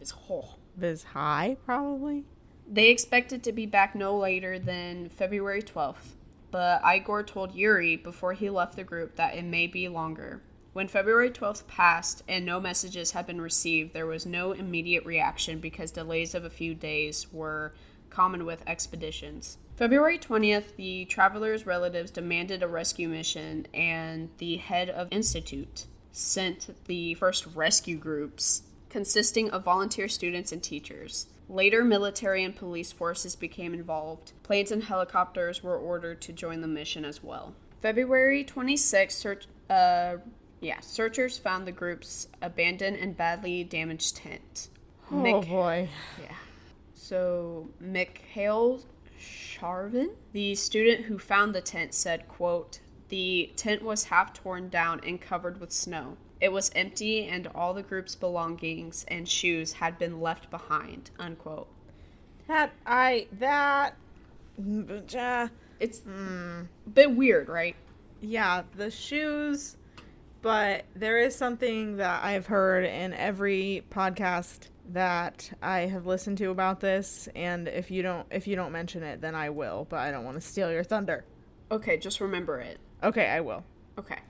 Vishai. 0.00 0.54
Viz 0.76 1.02
high, 1.02 1.56
probably. 1.64 2.24
They 2.70 2.90
expected 2.90 3.42
to 3.44 3.52
be 3.52 3.66
back 3.66 3.94
no 3.94 4.16
later 4.16 4.58
than 4.58 5.08
February 5.08 5.62
12th, 5.62 6.14
but 6.50 6.82
Igor 6.84 7.22
told 7.22 7.54
Yuri 7.54 7.96
before 7.96 8.32
he 8.32 8.50
left 8.50 8.76
the 8.76 8.84
group 8.84 9.16
that 9.16 9.34
it 9.34 9.44
may 9.44 9.66
be 9.66 9.88
longer. 9.88 10.42
When 10.72 10.86
February 10.86 11.30
12th 11.30 11.66
passed 11.66 12.22
and 12.28 12.44
no 12.44 12.60
messages 12.60 13.12
had 13.12 13.26
been 13.26 13.40
received, 13.40 13.94
there 13.94 14.06
was 14.06 14.26
no 14.26 14.52
immediate 14.52 15.04
reaction 15.04 15.58
because 15.58 15.90
delays 15.90 16.34
of 16.34 16.44
a 16.44 16.50
few 16.50 16.74
days 16.74 17.32
were 17.32 17.72
common 18.10 18.44
with 18.44 18.62
expeditions. 18.66 19.58
February 19.78 20.18
20th, 20.18 20.74
the 20.74 21.04
travelers' 21.04 21.64
relatives 21.64 22.10
demanded 22.10 22.64
a 22.64 22.66
rescue 22.66 23.08
mission, 23.08 23.64
and 23.72 24.28
the 24.38 24.56
head 24.56 24.90
of 24.90 25.06
Institute 25.12 25.86
sent 26.10 26.74
the 26.86 27.14
first 27.14 27.46
rescue 27.54 27.96
groups 27.96 28.62
consisting 28.90 29.48
of 29.50 29.62
volunteer 29.62 30.08
students 30.08 30.50
and 30.50 30.64
teachers. 30.64 31.26
Later, 31.48 31.84
military 31.84 32.42
and 32.42 32.56
police 32.56 32.90
forces 32.90 33.36
became 33.36 33.72
involved. 33.72 34.32
Planes 34.42 34.72
and 34.72 34.82
helicopters 34.82 35.62
were 35.62 35.78
ordered 35.78 36.20
to 36.22 36.32
join 36.32 36.60
the 36.60 36.66
mission 36.66 37.04
as 37.04 37.22
well. 37.22 37.54
February 37.80 38.42
26th, 38.42 39.12
search, 39.12 39.46
uh, 39.70 40.16
yeah, 40.60 40.80
searchers 40.80 41.38
found 41.38 41.68
the 41.68 41.72
group's 41.72 42.26
abandoned 42.42 42.96
and 42.96 43.16
badly 43.16 43.62
damaged 43.62 44.16
tent. 44.16 44.70
Oh 45.12 45.14
Mick- 45.14 45.48
boy. 45.48 45.88
yeah. 46.20 46.34
So 46.94 47.68
Mikhail 47.78 48.80
Sharvin, 49.18 50.10
the 50.32 50.54
student 50.54 51.06
who 51.06 51.18
found 51.18 51.54
the 51.54 51.60
tent, 51.60 51.94
said, 51.94 52.28
quote, 52.28 52.80
The 53.08 53.52
tent 53.56 53.82
was 53.82 54.04
half 54.04 54.32
torn 54.32 54.68
down 54.68 55.00
and 55.04 55.20
covered 55.20 55.60
with 55.60 55.72
snow. 55.72 56.16
It 56.40 56.52
was 56.52 56.70
empty 56.74 57.24
and 57.24 57.48
all 57.54 57.74
the 57.74 57.82
group's 57.82 58.14
belongings 58.14 59.04
and 59.08 59.28
shoes 59.28 59.74
had 59.74 59.98
been 59.98 60.20
left 60.20 60.50
behind. 60.50 61.10
Unquote. 61.18 61.68
That 62.46 62.72
I 62.86 63.26
that. 63.32 63.96
mm, 64.60 65.14
uh, 65.16 65.48
It's 65.80 66.00
a 66.06 66.66
bit 66.88 67.14
weird, 67.16 67.48
right? 67.48 67.76
yeah, 68.20 68.62
the 68.76 68.90
shoes. 68.90 69.76
But 70.48 70.86
there 70.96 71.18
is 71.18 71.36
something 71.36 71.98
that 71.98 72.24
I've 72.24 72.46
heard 72.46 72.86
in 72.86 73.12
every 73.12 73.84
podcast 73.90 74.68
that 74.94 75.52
I 75.60 75.80
have 75.80 76.06
listened 76.06 76.38
to 76.38 76.48
about 76.48 76.80
this, 76.80 77.28
and 77.36 77.68
if 77.68 77.90
you 77.90 78.00
don't 78.00 78.26
if 78.30 78.46
you 78.46 78.56
don't 78.56 78.72
mention 78.72 79.02
it, 79.02 79.20
then 79.20 79.34
I 79.34 79.50
will. 79.50 79.86
But 79.90 79.98
I 79.98 80.10
don't 80.10 80.24
want 80.24 80.36
to 80.36 80.40
steal 80.40 80.72
your 80.72 80.84
thunder. 80.84 81.26
Okay, 81.70 81.98
just 81.98 82.22
remember 82.22 82.60
it. 82.60 82.78
Okay, 83.02 83.26
I 83.26 83.42
will. 83.42 83.62
Okay. 83.98 84.20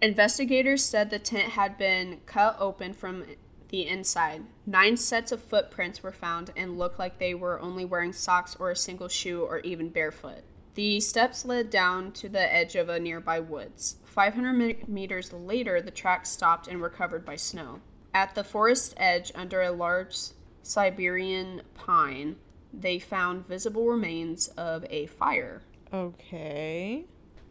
Investigators 0.00 0.82
said 0.82 1.10
the 1.10 1.18
tent 1.18 1.50
had 1.50 1.76
been 1.76 2.20
cut 2.24 2.56
open 2.58 2.94
from 2.94 3.26
the 3.68 3.86
inside. 3.86 4.42
Nine 4.64 4.96
sets 4.96 5.32
of 5.32 5.42
footprints 5.42 6.02
were 6.02 6.12
found 6.12 6.50
and 6.56 6.78
looked 6.78 6.98
like 6.98 7.18
they 7.18 7.34
were 7.34 7.60
only 7.60 7.84
wearing 7.84 8.14
socks 8.14 8.56
or 8.58 8.70
a 8.70 8.76
single 8.76 9.08
shoe 9.08 9.42
or 9.42 9.58
even 9.58 9.90
barefoot. 9.90 10.44
The 10.76 10.98
steps 11.00 11.44
led 11.44 11.68
down 11.68 12.12
to 12.12 12.30
the 12.30 12.54
edge 12.54 12.74
of 12.74 12.88
a 12.88 12.98
nearby 12.98 13.40
woods. 13.40 13.96
500 14.16 14.88
meters 14.88 15.30
later, 15.32 15.80
the 15.82 15.90
tracks 15.90 16.30
stopped 16.30 16.66
and 16.66 16.80
were 16.80 16.88
covered 16.88 17.24
by 17.24 17.36
snow. 17.36 17.80
At 18.14 18.34
the 18.34 18.42
forest 18.44 18.94
edge, 18.96 19.30
under 19.34 19.60
a 19.60 19.70
large 19.70 20.16
Siberian 20.62 21.60
pine, 21.74 22.36
they 22.72 22.98
found 22.98 23.46
visible 23.46 23.86
remains 23.86 24.48
of 24.48 24.86
a 24.88 25.06
fire. 25.06 25.62
Okay. 25.92 27.04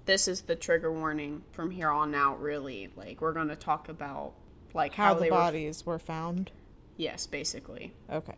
This 0.05 0.27
is 0.27 0.41
the 0.41 0.55
trigger 0.55 0.91
warning 0.91 1.43
from 1.51 1.69
here 1.71 1.89
on 1.91 2.13
out. 2.15 2.41
Really, 2.41 2.89
like 2.95 3.21
we're 3.21 3.33
gonna 3.33 3.55
talk 3.55 3.87
about 3.87 4.33
like 4.73 4.95
How, 4.95 5.05
how, 5.05 5.13
the 5.13 5.21
they 5.21 5.29
were. 5.31 5.37
bodies 5.37 5.85
were 5.85 5.99
found. 5.99 6.51
yes, 6.97 7.27
basically. 7.27 7.93
Okay. 8.11 8.35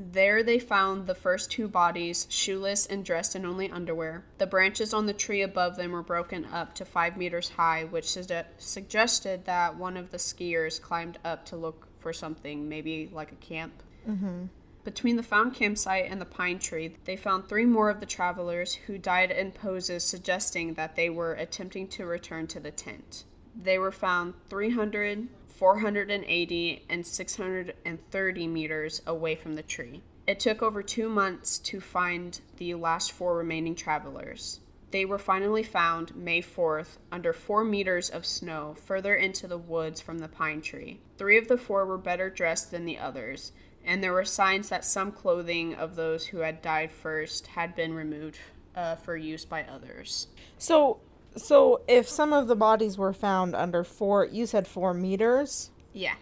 There 0.00 0.44
they 0.44 0.60
found 0.60 1.08
the 1.08 1.14
first 1.16 1.50
two 1.50 1.66
bodies, 1.66 2.28
shoeless 2.30 2.86
and 2.86 3.04
dressed 3.04 3.34
in 3.34 3.44
only 3.44 3.68
underwear. 3.68 4.24
The 4.38 4.46
branches 4.46 4.94
on 4.94 5.06
the 5.06 5.12
tree 5.12 5.42
above 5.42 5.74
them 5.74 5.90
were 5.90 6.04
broken 6.04 6.44
up 6.44 6.76
to 6.76 6.84
five 6.84 7.16
meters 7.16 7.48
high, 7.48 7.82
which 7.82 8.04
sugge- 8.04 8.46
suggested 8.58 9.44
that 9.46 9.76
one 9.76 9.96
of 9.96 10.12
the 10.12 10.18
skiers 10.18 10.80
climbed 10.80 11.18
up 11.24 11.44
to 11.46 11.56
look 11.56 11.88
for 11.98 12.12
something, 12.12 12.68
maybe 12.68 13.10
like 13.12 13.32
a 13.32 13.36
camp. 13.36 13.82
Mm-hmm. 14.08 14.44
Between 14.84 15.16
the 15.16 15.24
found 15.24 15.54
campsite 15.54 16.08
and 16.08 16.20
the 16.20 16.24
pine 16.24 16.60
tree, 16.60 16.96
they 17.04 17.16
found 17.16 17.48
three 17.48 17.66
more 17.66 17.90
of 17.90 17.98
the 17.98 18.06
travelers 18.06 18.74
who 18.74 18.98
died 18.98 19.32
in 19.32 19.50
poses 19.50 20.04
suggesting 20.04 20.74
that 20.74 20.94
they 20.94 21.10
were 21.10 21.32
attempting 21.34 21.88
to 21.88 22.06
return 22.06 22.46
to 22.46 22.60
the 22.60 22.70
tent. 22.70 23.24
They 23.54 23.78
were 23.78 23.92
found 23.92 24.34
300, 24.48 25.28
480, 25.48 26.84
and 26.88 27.06
630 27.06 28.46
meters 28.46 29.02
away 29.06 29.34
from 29.34 29.54
the 29.54 29.62
tree. 29.62 30.02
It 30.26 30.40
took 30.40 30.62
over 30.62 30.82
two 30.82 31.08
months 31.08 31.58
to 31.60 31.80
find 31.80 32.40
the 32.58 32.74
last 32.74 33.12
four 33.12 33.36
remaining 33.36 33.74
travelers. 33.74 34.60
They 34.90 35.04
were 35.04 35.18
finally 35.18 35.62
found 35.62 36.16
May 36.16 36.40
4th 36.40 36.98
under 37.12 37.32
four 37.32 37.64
meters 37.64 38.08
of 38.08 38.24
snow 38.24 38.74
further 38.84 39.14
into 39.14 39.46
the 39.46 39.58
woods 39.58 40.00
from 40.00 40.18
the 40.18 40.28
pine 40.28 40.62
tree. 40.62 41.00
Three 41.18 41.36
of 41.36 41.48
the 41.48 41.58
four 41.58 41.84
were 41.84 41.98
better 41.98 42.30
dressed 42.30 42.70
than 42.70 42.86
the 42.86 42.98
others, 42.98 43.52
and 43.84 44.02
there 44.02 44.12
were 44.12 44.24
signs 44.24 44.68
that 44.68 44.84
some 44.84 45.12
clothing 45.12 45.74
of 45.74 45.96
those 45.96 46.26
who 46.26 46.38
had 46.38 46.62
died 46.62 46.90
first 46.90 47.48
had 47.48 47.74
been 47.74 47.92
removed 47.92 48.38
uh, 48.74 48.96
for 48.96 49.16
use 49.16 49.44
by 49.44 49.64
others. 49.64 50.28
So, 50.56 51.00
so 51.36 51.82
if 51.88 52.08
some 52.08 52.32
of 52.32 52.48
the 52.48 52.56
bodies 52.56 52.98
were 52.98 53.12
found 53.12 53.54
under 53.54 53.84
four, 53.84 54.24
you 54.24 54.46
said 54.46 54.66
four 54.66 54.94
meters. 54.94 55.70
Yeah. 55.92 56.14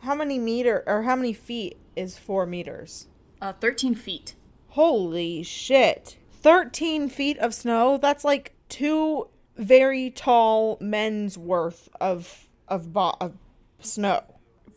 How 0.00 0.14
many 0.14 0.38
meter 0.38 0.84
or 0.86 1.02
how 1.02 1.16
many 1.16 1.32
feet 1.32 1.76
is 1.96 2.18
four 2.18 2.46
meters? 2.46 3.08
Uh, 3.40 3.52
13 3.52 3.94
feet. 3.94 4.34
Holy 4.70 5.42
shit! 5.42 6.18
Thirteen 6.30 7.08
feet 7.08 7.38
of 7.38 7.52
snow. 7.54 7.98
That's 8.00 8.24
like 8.24 8.54
two 8.68 9.28
very 9.56 10.10
tall 10.10 10.76
men's 10.80 11.36
worth 11.36 11.88
of 12.00 12.48
of 12.68 12.92
bo- 12.92 13.16
of 13.20 13.34
snow. 13.80 14.22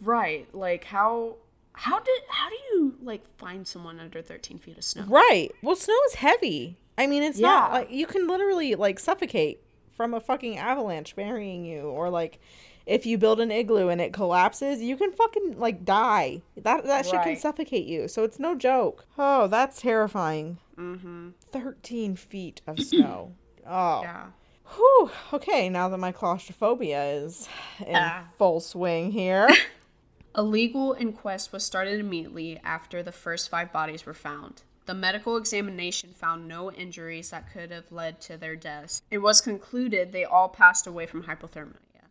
Right. 0.01 0.47
Like, 0.55 0.85
how. 0.85 1.35
How 1.73 1.99
did 1.99 2.21
how 2.29 2.49
do 2.49 2.55
you 2.55 2.95
like 3.01 3.23
find 3.37 3.65
someone 3.65 3.99
under 3.99 4.21
13 4.21 4.57
feet 4.57 4.77
of 4.77 4.83
snow? 4.83 5.05
Right. 5.07 5.51
Well, 5.61 5.75
snow 5.75 5.95
is 6.07 6.15
heavy. 6.15 6.77
I 6.97 7.07
mean, 7.07 7.23
it's 7.23 7.39
not 7.39 7.71
like 7.71 7.91
you 7.91 8.05
can 8.05 8.27
literally 8.27 8.75
like 8.75 8.99
suffocate 8.99 9.61
from 10.01 10.15
a 10.15 10.19
fucking 10.19 10.57
avalanche 10.57 11.15
burying 11.15 11.63
you, 11.63 11.81
or 11.81 12.09
like 12.09 12.39
if 12.87 13.05
you 13.05 13.19
build 13.19 13.39
an 13.39 13.51
igloo 13.51 13.89
and 13.89 14.01
it 14.01 14.11
collapses, 14.13 14.81
you 14.81 14.97
can 14.97 15.11
fucking 15.11 15.59
like 15.59 15.85
die. 15.85 16.41
That 16.57 16.85
that 16.85 17.05
shit 17.05 17.21
can 17.21 17.37
suffocate 17.37 17.85
you. 17.85 18.07
So 18.07 18.23
it's 18.23 18.39
no 18.39 18.55
joke. 18.55 19.05
Oh, 19.17 19.45
that's 19.45 19.79
terrifying. 19.81 20.57
Mm-hmm. 20.77 21.29
Thirteen 21.51 22.15
feet 22.15 22.61
of 22.65 22.79
snow. 22.79 23.33
Oh. 23.69 24.01
Yeah. 24.01 24.25
Whew. 24.75 25.11
Okay, 25.33 25.69
now 25.69 25.87
that 25.89 25.99
my 25.99 26.11
claustrophobia 26.11 27.03
is 27.13 27.47
in 27.85 27.95
Ah. 27.95 28.23
full 28.39 28.59
swing 28.59 29.11
here. 29.11 29.47
A 30.35 30.41
legal 30.41 30.93
inquest 30.99 31.53
was 31.53 31.63
started 31.63 31.99
immediately 31.99 32.59
after 32.63 33.03
the 33.03 33.11
first 33.11 33.49
five 33.49 33.71
bodies 33.71 34.03
were 34.03 34.15
found. 34.15 34.63
The 34.91 34.95
medical 34.95 35.37
examination 35.37 36.13
found 36.13 36.49
no 36.49 36.69
injuries 36.69 37.29
that 37.29 37.49
could 37.53 37.71
have 37.71 37.93
led 37.93 38.19
to 38.23 38.35
their 38.35 38.57
deaths. 38.57 39.01
It 39.09 39.19
was 39.19 39.39
concluded 39.39 40.11
they 40.11 40.25
all 40.25 40.49
passed 40.49 40.85
away 40.85 41.05
from 41.05 41.23
hypothermia. 41.23 42.09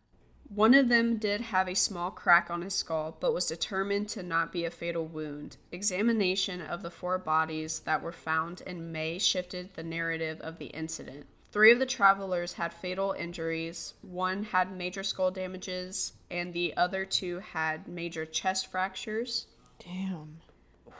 One 0.49 0.73
of 0.73 0.89
them 0.89 1.17
did 1.17 1.41
have 1.41 1.69
a 1.69 1.75
small 1.75 2.09
crack 2.09 2.49
on 2.49 2.63
his 2.63 2.73
skull, 2.73 3.15
but 3.19 3.35
was 3.35 3.45
determined 3.45 4.09
to 4.09 4.23
not 4.23 4.51
be 4.51 4.65
a 4.65 4.71
fatal 4.71 5.05
wound. 5.05 5.57
Examination 5.71 6.59
of 6.59 6.81
the 6.81 6.89
four 6.89 7.19
bodies 7.19 7.81
that 7.81 8.01
were 8.01 8.11
found 8.11 8.61
in 8.61 8.91
May 8.91 9.19
shifted 9.19 9.75
the 9.75 9.83
narrative 9.83 10.41
of 10.41 10.57
the 10.57 10.73
incident. 10.73 11.27
Three 11.51 11.71
of 11.71 11.77
the 11.77 11.85
travelers 11.85 12.53
had 12.53 12.73
fatal 12.73 13.11
injuries. 13.11 13.93
One 14.01 14.45
had 14.45 14.75
major 14.75 15.03
skull 15.03 15.29
damages, 15.29 16.13
and 16.31 16.51
the 16.51 16.75
other 16.75 17.05
two 17.05 17.41
had 17.41 17.87
major 17.87 18.25
chest 18.25 18.71
fractures. 18.71 19.45
Damn. 19.77 20.39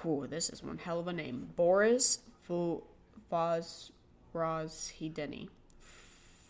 Ooh, 0.06 0.28
this 0.28 0.50
is 0.50 0.64
one 0.64 0.80
hell 0.80 1.00
of 1.00 1.08
a 1.08 1.14
name. 1.14 1.50
Boris 1.56 2.20
Vo- 2.48 2.84
Vozrozhediny. 3.32 5.50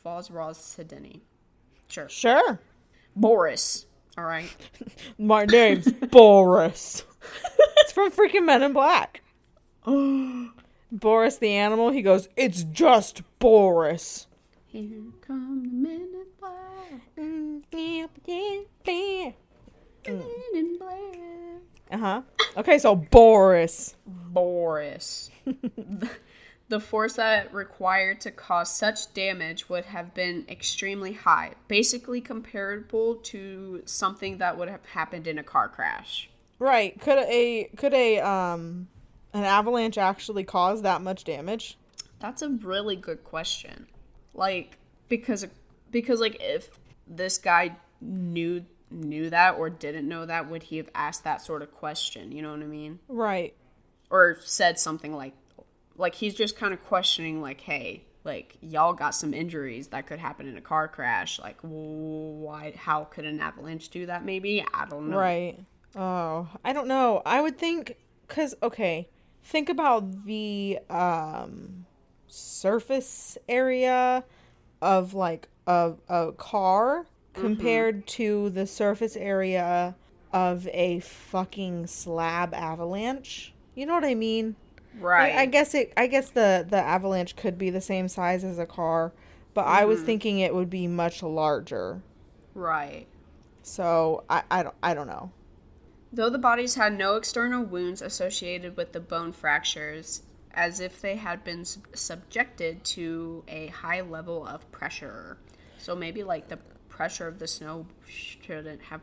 Vozrozhediny. 0.06 1.22
Sure. 1.88 2.10
Sure. 2.10 2.60
Boris. 3.16 3.86
All 4.18 4.24
right. 4.24 4.50
My 5.18 5.46
name's 5.46 5.92
Boris. 5.92 7.04
it's 7.78 7.92
from 7.92 8.12
freaking 8.12 8.46
Men 8.46 8.64
in 8.64 8.74
Black. 8.74 9.22
Boris 10.92 11.38
the 11.38 11.52
animal, 11.52 11.92
he 11.92 12.02
goes, 12.02 12.28
It's 12.36 12.64
just 12.64 13.22
Boris. 13.40 14.28
Here 14.66 15.04
come 15.22 15.64
the 15.64 15.70
men 15.70 16.10
in 16.14 16.26
black. 16.40 17.02
Men 17.18 17.64
in 20.54 20.78
black. 20.78 21.16
Uh 21.92 21.98
huh. 21.98 22.22
Okay, 22.58 22.78
so 22.78 22.96
Boris. 22.96 23.96
Boris. 24.06 25.30
the 26.70 26.80
force 26.80 27.14
that 27.14 27.54
required 27.54 28.22
to 28.22 28.32
cause 28.32 28.74
such 28.74 29.14
damage 29.14 29.70
would 29.70 29.86
have 29.86 30.14
been 30.14 30.46
extremely 30.50 31.14
high, 31.14 31.52
basically 31.68 32.22
comparable 32.22 33.16
to 33.16 33.82
something 33.86 34.38
that 34.38 34.58
would 34.58 34.70
have 34.70 34.86
happened 34.86 35.28
in 35.28 35.38
a 35.38 35.44
car 35.44 35.68
crash. 35.68 36.30
Right. 36.60 37.00
Could 37.02 37.18
a 37.18 37.70
could 37.76 37.94
a 37.94 38.20
um 38.20 38.88
an 39.34 39.44
avalanche 39.44 39.98
actually 39.98 40.44
cause 40.44 40.84
that 40.84 41.02
much 41.02 41.24
damage? 41.24 41.78
That's 42.20 42.42
a 42.42 42.50
really 42.50 42.96
good 42.96 43.24
question. 43.24 43.88
Like 44.34 44.78
because 45.10 45.46
because 45.90 46.20
like 46.20 46.38
if 46.40 46.70
this 47.08 47.38
guy 47.38 47.76
knew 48.00 48.66
knew 48.92 49.30
that 49.30 49.56
or 49.58 49.70
didn't 49.70 50.08
know 50.08 50.26
that, 50.26 50.50
would 50.50 50.64
he 50.64 50.78
have 50.78 50.90
asked 50.94 51.24
that 51.24 51.42
sort 51.42 51.62
of 51.62 51.72
question? 51.72 52.32
You 52.32 52.42
know 52.42 52.52
what 52.52 52.62
I 52.62 52.68
mean? 52.68 53.00
Right. 53.08 53.56
Or 54.10 54.38
said 54.42 54.80
something 54.80 55.14
like 55.14 55.34
like 55.98 56.16
he's 56.16 56.34
just 56.34 56.58
kind 56.58 56.74
of 56.74 56.84
questioning 56.86 57.42
like, 57.42 57.62
"Hey, 57.62 58.04
like 58.24 58.58
y'all 58.62 58.94
got 58.94 59.12
some 59.12 59.34
injuries 59.34 59.88
that 59.88 60.08
could 60.08 60.20
happen 60.20 60.48
in 60.48 60.58
a 60.58 60.62
car 60.62 60.88
crash. 60.88 61.40
Like 61.40 61.58
why 61.62 62.74
how 62.76 63.06
could 63.06 63.26
an 63.26 63.40
avalanche 63.40 63.90
do 63.90 64.06
that 64.08 64.26
maybe? 64.26 64.66
I 64.74 64.86
don't 64.86 65.10
know." 65.10 65.18
Right. 65.18 65.60
Oh, 65.96 66.48
I 66.64 66.74
don't 66.74 66.88
know. 66.88 67.22
I 67.26 67.42
would 67.42 67.58
think 67.58 67.98
cuz 68.28 68.56
okay, 68.62 69.10
think 69.44 69.70
about 69.70 70.26
the 70.26 70.80
um 70.90 71.86
surface 72.28 73.38
area 73.48 74.24
of 74.82 75.14
like 75.14 75.50
a 75.68 75.94
a 76.10 76.32
car 76.34 77.06
compared 77.34 77.98
mm-hmm. 77.98 78.06
to 78.06 78.50
the 78.50 78.68
surface 78.68 79.16
area 79.16 79.96
of 80.34 80.68
a 80.70 81.00
fucking 81.00 81.88
slab 81.88 82.54
avalanche. 82.54 83.54
You 83.76 83.86
know 83.86 83.94
what 83.94 84.04
I 84.04 84.16
mean? 84.16 84.56
Right. 85.00 85.36
I, 85.36 85.42
I 85.42 85.46
guess 85.46 85.74
it. 85.74 85.94
I 85.96 86.08
guess 86.08 86.30
the 86.30 86.66
the 86.70 86.78
avalanche 86.78 87.36
could 87.36 87.58
be 87.58 87.70
the 87.70 87.82
same 87.82 88.08
size 88.08 88.44
as 88.44 88.60
a 88.60 88.66
car, 88.66 89.14
but 89.54 89.66
I 89.66 89.86
was 89.86 90.00
mm-hmm. 90.00 90.06
thinking 90.06 90.40
it 90.40 90.54
would 90.54 90.70
be 90.70 90.88
much 90.88 91.24
larger. 91.24 92.02
right. 92.54 93.08
So 93.64 94.24
I 94.30 94.44
I 94.50 94.64
don't 94.64 94.76
I 94.82 94.94
don't 94.94 95.08
know. 95.08 95.32
Though 96.12 96.30
the 96.30 96.38
bodies 96.38 96.76
had 96.76 96.98
no 96.98 97.16
external 97.16 97.64
wounds 97.64 98.02
associated 98.02 98.76
with 98.76 98.92
the 98.92 99.00
bone 99.00 99.32
fractures, 99.32 100.24
as 100.54 100.82
if 100.82 101.00
they 101.00 101.16
had 101.16 101.44
been 101.44 101.64
sub- 101.64 101.88
subjected 101.94 102.84
to 102.84 103.44
a 103.48 103.68
high 103.68 104.02
level 104.02 104.46
of 104.46 104.70
pressure. 104.72 105.38
So 105.78 105.96
maybe 105.96 106.24
like 106.24 106.50
the 106.50 106.60
pressure 107.02 107.28
of 107.28 107.40
the 107.40 107.48
snow 107.48 107.84
shouldn't 108.08 108.80
have 108.80 109.02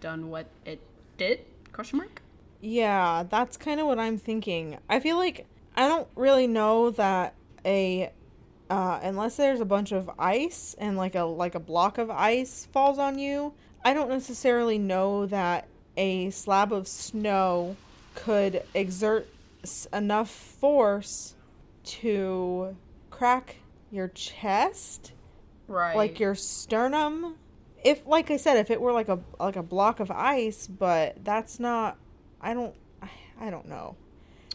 done 0.00 0.30
what 0.30 0.46
it 0.64 0.80
did? 1.16 1.38
Question 1.72 1.98
mark. 1.98 2.20
Yeah, 2.60 3.22
that's 3.30 3.56
kind 3.56 3.78
of 3.78 3.86
what 3.86 4.00
I'm 4.00 4.18
thinking. 4.18 4.78
I 4.88 4.98
feel 4.98 5.16
like 5.16 5.46
I 5.76 5.86
don't 5.86 6.08
really 6.16 6.48
know 6.48 6.90
that 6.90 7.34
a 7.64 8.10
uh, 8.68 8.98
unless 9.00 9.36
there's 9.36 9.60
a 9.60 9.64
bunch 9.64 9.92
of 9.92 10.10
ice 10.18 10.74
and 10.76 10.96
like 10.96 11.14
a 11.14 11.22
like 11.22 11.54
a 11.54 11.60
block 11.60 11.98
of 11.98 12.10
ice 12.10 12.66
falls 12.72 12.98
on 12.98 13.16
you. 13.16 13.52
I 13.84 13.94
don't 13.94 14.10
necessarily 14.10 14.78
know 14.78 15.26
that 15.26 15.68
a 15.96 16.30
slab 16.30 16.72
of 16.72 16.88
snow 16.88 17.76
could 18.16 18.64
exert 18.74 19.28
enough 19.92 20.30
force 20.30 21.36
to 21.84 22.76
crack 23.10 23.54
your 23.92 24.08
chest 24.08 25.12
Right. 25.68 25.96
like 25.96 26.20
your 26.20 26.34
sternum 26.34 27.36
if 27.84 28.06
like 28.06 28.30
i 28.30 28.36
said 28.36 28.56
if 28.56 28.70
it 28.70 28.80
were 28.80 28.92
like 28.92 29.08
a 29.08 29.18
like 29.40 29.56
a 29.56 29.62
block 29.62 30.00
of 30.00 30.10
ice 30.10 30.66
but 30.66 31.24
that's 31.24 31.58
not 31.58 31.96
i 32.40 32.54
don't 32.54 32.74
i 33.40 33.50
don't 33.50 33.66
know 33.68 33.96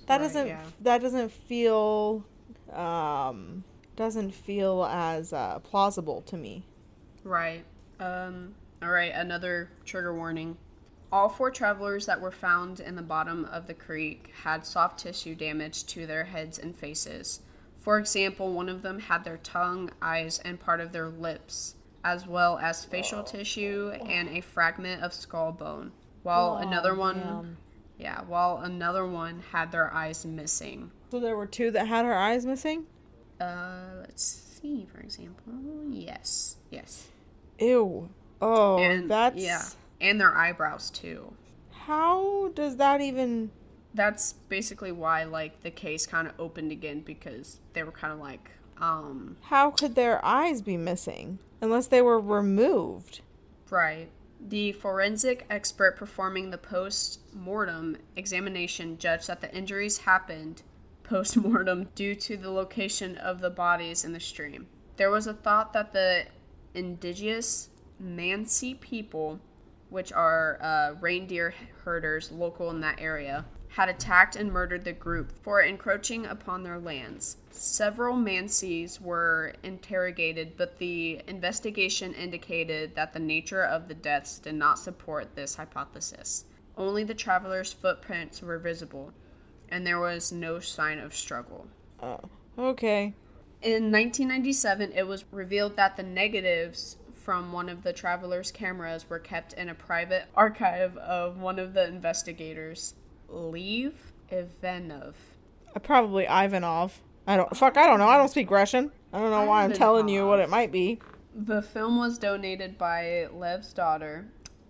that 0.08 0.18
Right, 0.18 0.24
doesn't 0.24 0.48
yeah. 0.48 0.64
that 0.82 1.02
doesn't 1.02 1.32
feel 1.32 2.26
um 2.74 3.64
doesn't 3.96 4.32
feel 4.34 4.86
as 4.86 5.32
uh, 5.34 5.60
plausible 5.60 6.22
to 6.22 6.38
me. 6.38 6.64
Right. 7.24 7.64
Um, 8.00 8.56
all 8.82 8.90
right, 8.90 9.12
another 9.14 9.70
trigger 9.86 10.16
warning. 10.16 10.58
All 11.12 11.30
four 11.30 11.52
travelers 11.52 12.06
that 12.08 12.20
were 12.22 12.32
found 12.32 12.80
in 12.80 12.96
the 12.96 13.02
bottom 13.02 13.46
of 13.46 13.68
the 13.68 13.74
creek 13.74 14.32
had 14.44 14.66
soft 14.66 15.00
tissue 15.00 15.36
damage 15.36 15.86
to 15.88 16.08
their 16.08 16.24
heads 16.24 16.58
and 16.58 16.76
faces. 16.76 17.42
For 17.82 17.98
example, 17.98 18.54
one 18.54 18.70
of 18.70 18.84
them 18.84 19.00
had 19.00 19.24
their 19.24 19.38
tongue, 19.38 19.90
eyes, 20.02 20.40
and 20.46 20.60
part 20.60 20.80
of 20.80 20.92
their 20.92 21.10
lips, 21.10 21.76
as 22.04 22.28
well 22.28 22.60
as 22.60 22.86
facial 22.86 23.24
tissue 23.24 23.92
and 24.08 24.30
a 24.30 24.42
fragment 24.42 25.02
of 25.02 25.14
skull 25.14 25.52
bone. 25.52 25.92
While 26.22 26.58
another 26.58 26.94
one, 26.94 27.18
man. 27.18 27.58
yeah, 27.98 28.22
while 28.22 28.58
another 28.58 29.08
one 29.08 29.42
had 29.52 29.72
their 29.72 29.92
eyes 29.92 30.24
missing. 30.26 30.92
So 31.10 31.20
there 31.20 31.36
were 31.36 31.48
two 31.48 31.72
that 31.72 31.88
had 31.88 32.06
her 32.06 32.14
eyes 32.14 32.46
missing? 32.46 32.86
Uh, 33.40 34.02
let's 34.02 34.24
see, 34.62 34.86
for 34.94 35.00
example. 35.00 35.54
Yes, 35.90 36.58
yes. 36.70 37.08
Ew. 37.60 38.10
Oh, 38.40 38.78
and 38.78 39.10
that's. 39.10 39.38
yeah, 39.38 39.64
and 40.00 40.22
their 40.22 40.36
eyebrows 40.38 40.92
too. 40.92 41.34
How 41.72 42.50
does 42.50 42.78
that 42.78 43.02
even. 43.02 43.50
That's 43.94 44.34
basically 44.50 44.92
why 44.92 45.24
like 45.26 45.62
the 45.62 45.72
case 45.72 46.06
kind 46.06 46.28
of 46.28 46.34
opened 46.40 46.72
again 46.72 47.02
because 47.02 47.60
they 47.74 47.84
were 47.84 47.92
kind 47.92 48.14
of 48.14 48.20
like, 48.20 48.50
um, 48.78 49.38
How 49.44 49.72
could 49.72 49.96
their 49.96 50.24
eyes 50.24 50.62
be 50.62 50.78
missing? 50.78 51.40
Unless 51.62 51.88
they 51.88 52.02
were 52.02 52.20
removed. 52.20 53.22
right. 53.70 54.10
The 54.44 54.72
forensic 54.72 55.46
expert 55.52 55.98
performing 55.98 56.50
the 56.50 56.58
post 56.58 57.20
mortem 57.32 57.98
examination 58.16 58.98
judged 58.98 59.28
that 59.28 59.40
the 59.40 59.56
injuries 59.56 60.00
happened 60.00 60.64
post 61.04 61.38
mortem 61.38 61.90
due 61.94 62.16
to 62.16 62.38
the 62.38 62.50
location 62.50 63.18
of 63.18 63.40
the 63.40 63.52
bodies 63.52 64.04
in 64.04 64.14
the 64.14 64.20
stream. 64.20 64.66
There 64.98 65.12
was 65.12 65.28
a 65.28 65.34
thought 65.36 65.74
that 65.74 65.94
the 65.94 66.26
indigenous 66.74 67.70
Mansi 68.04 68.80
people, 68.80 69.40
which 69.90 70.12
are 70.12 70.58
uh, 70.60 70.94
reindeer 71.00 71.54
herders 71.84 72.32
local 72.32 72.72
in 72.72 72.80
that 72.82 73.00
area, 73.00 73.46
had 73.72 73.88
attacked 73.88 74.36
and 74.36 74.52
murdered 74.52 74.84
the 74.84 74.92
group 74.92 75.32
for 75.44 75.62
encroaching 75.62 76.26
upon 76.26 76.62
their 76.62 76.78
lands. 76.78 77.38
Several 77.52 78.18
Mansis 78.18 79.00
were 79.00 79.54
interrogated, 79.64 80.58
but 80.58 80.78
the 80.78 81.22
investigation 81.26 82.14
indicated 82.14 82.96
that 82.96 83.14
the 83.14 83.20
nature 83.20 83.64
of 83.64 83.88
the 83.88 83.94
deaths 83.94 84.40
did 84.40 84.56
not 84.56 84.78
support 84.78 85.36
this 85.36 85.56
hypothesis. 85.56 86.44
Only 86.78 87.06
the 87.06 87.14
travelers' 87.14 87.72
footprints 87.72 88.42
were 88.42 88.60
visible, 88.60 89.14
and 89.70 89.88
there 89.88 90.00
was 90.00 90.34
no 90.34 90.60
sign 90.60 91.00
of 91.00 91.16
struggle. 91.16 91.66
Oh, 92.02 92.20
okay. 92.58 93.14
In 93.62 93.92
1997, 93.92 94.92
it 94.94 95.08
was 95.08 95.24
revealed 95.32 95.78
that 95.78 95.96
the 95.96 96.04
negatives 96.04 96.98
from 97.14 97.54
one 97.54 97.70
of 97.70 97.84
the 97.84 97.94
travelers' 97.94 98.52
cameras 98.52 99.10
were 99.10 99.20
kept 99.20 99.54
in 99.54 99.70
a 99.70 99.76
private 99.76 100.26
archive 100.36 100.98
of 100.98 101.40
one 101.40 101.60
of 101.60 101.74
the 101.74 101.88
investigators, 101.88 102.96
Lev 103.32 103.94
Ivanov. 104.30 105.16
Uh, 105.76 105.80
Probably 105.80 106.26
Ivanov. 106.26 107.02
I 107.28 107.38
don't. 107.38 107.56
Fuck, 107.56 107.78
I 107.78 107.86
don't 107.88 108.00
know. 108.00 108.08
I 108.08 108.18
don't 108.18 108.30
speak 108.30 108.50
Russian. 108.52 108.92
I 109.14 109.20
don't 109.20 109.32
know 109.32 109.46
why 109.46 109.64
I'm 109.64 109.74
telling 109.74 110.10
you 110.10 110.26
what 110.28 110.40
it 110.40 110.50
might 110.50 110.72
be. 110.72 111.00
The 111.36 111.62
film 111.62 111.98
was 111.98 112.18
donated 112.18 112.78
by 112.78 113.28
Lev's 113.34 113.74
daughter 113.74 114.28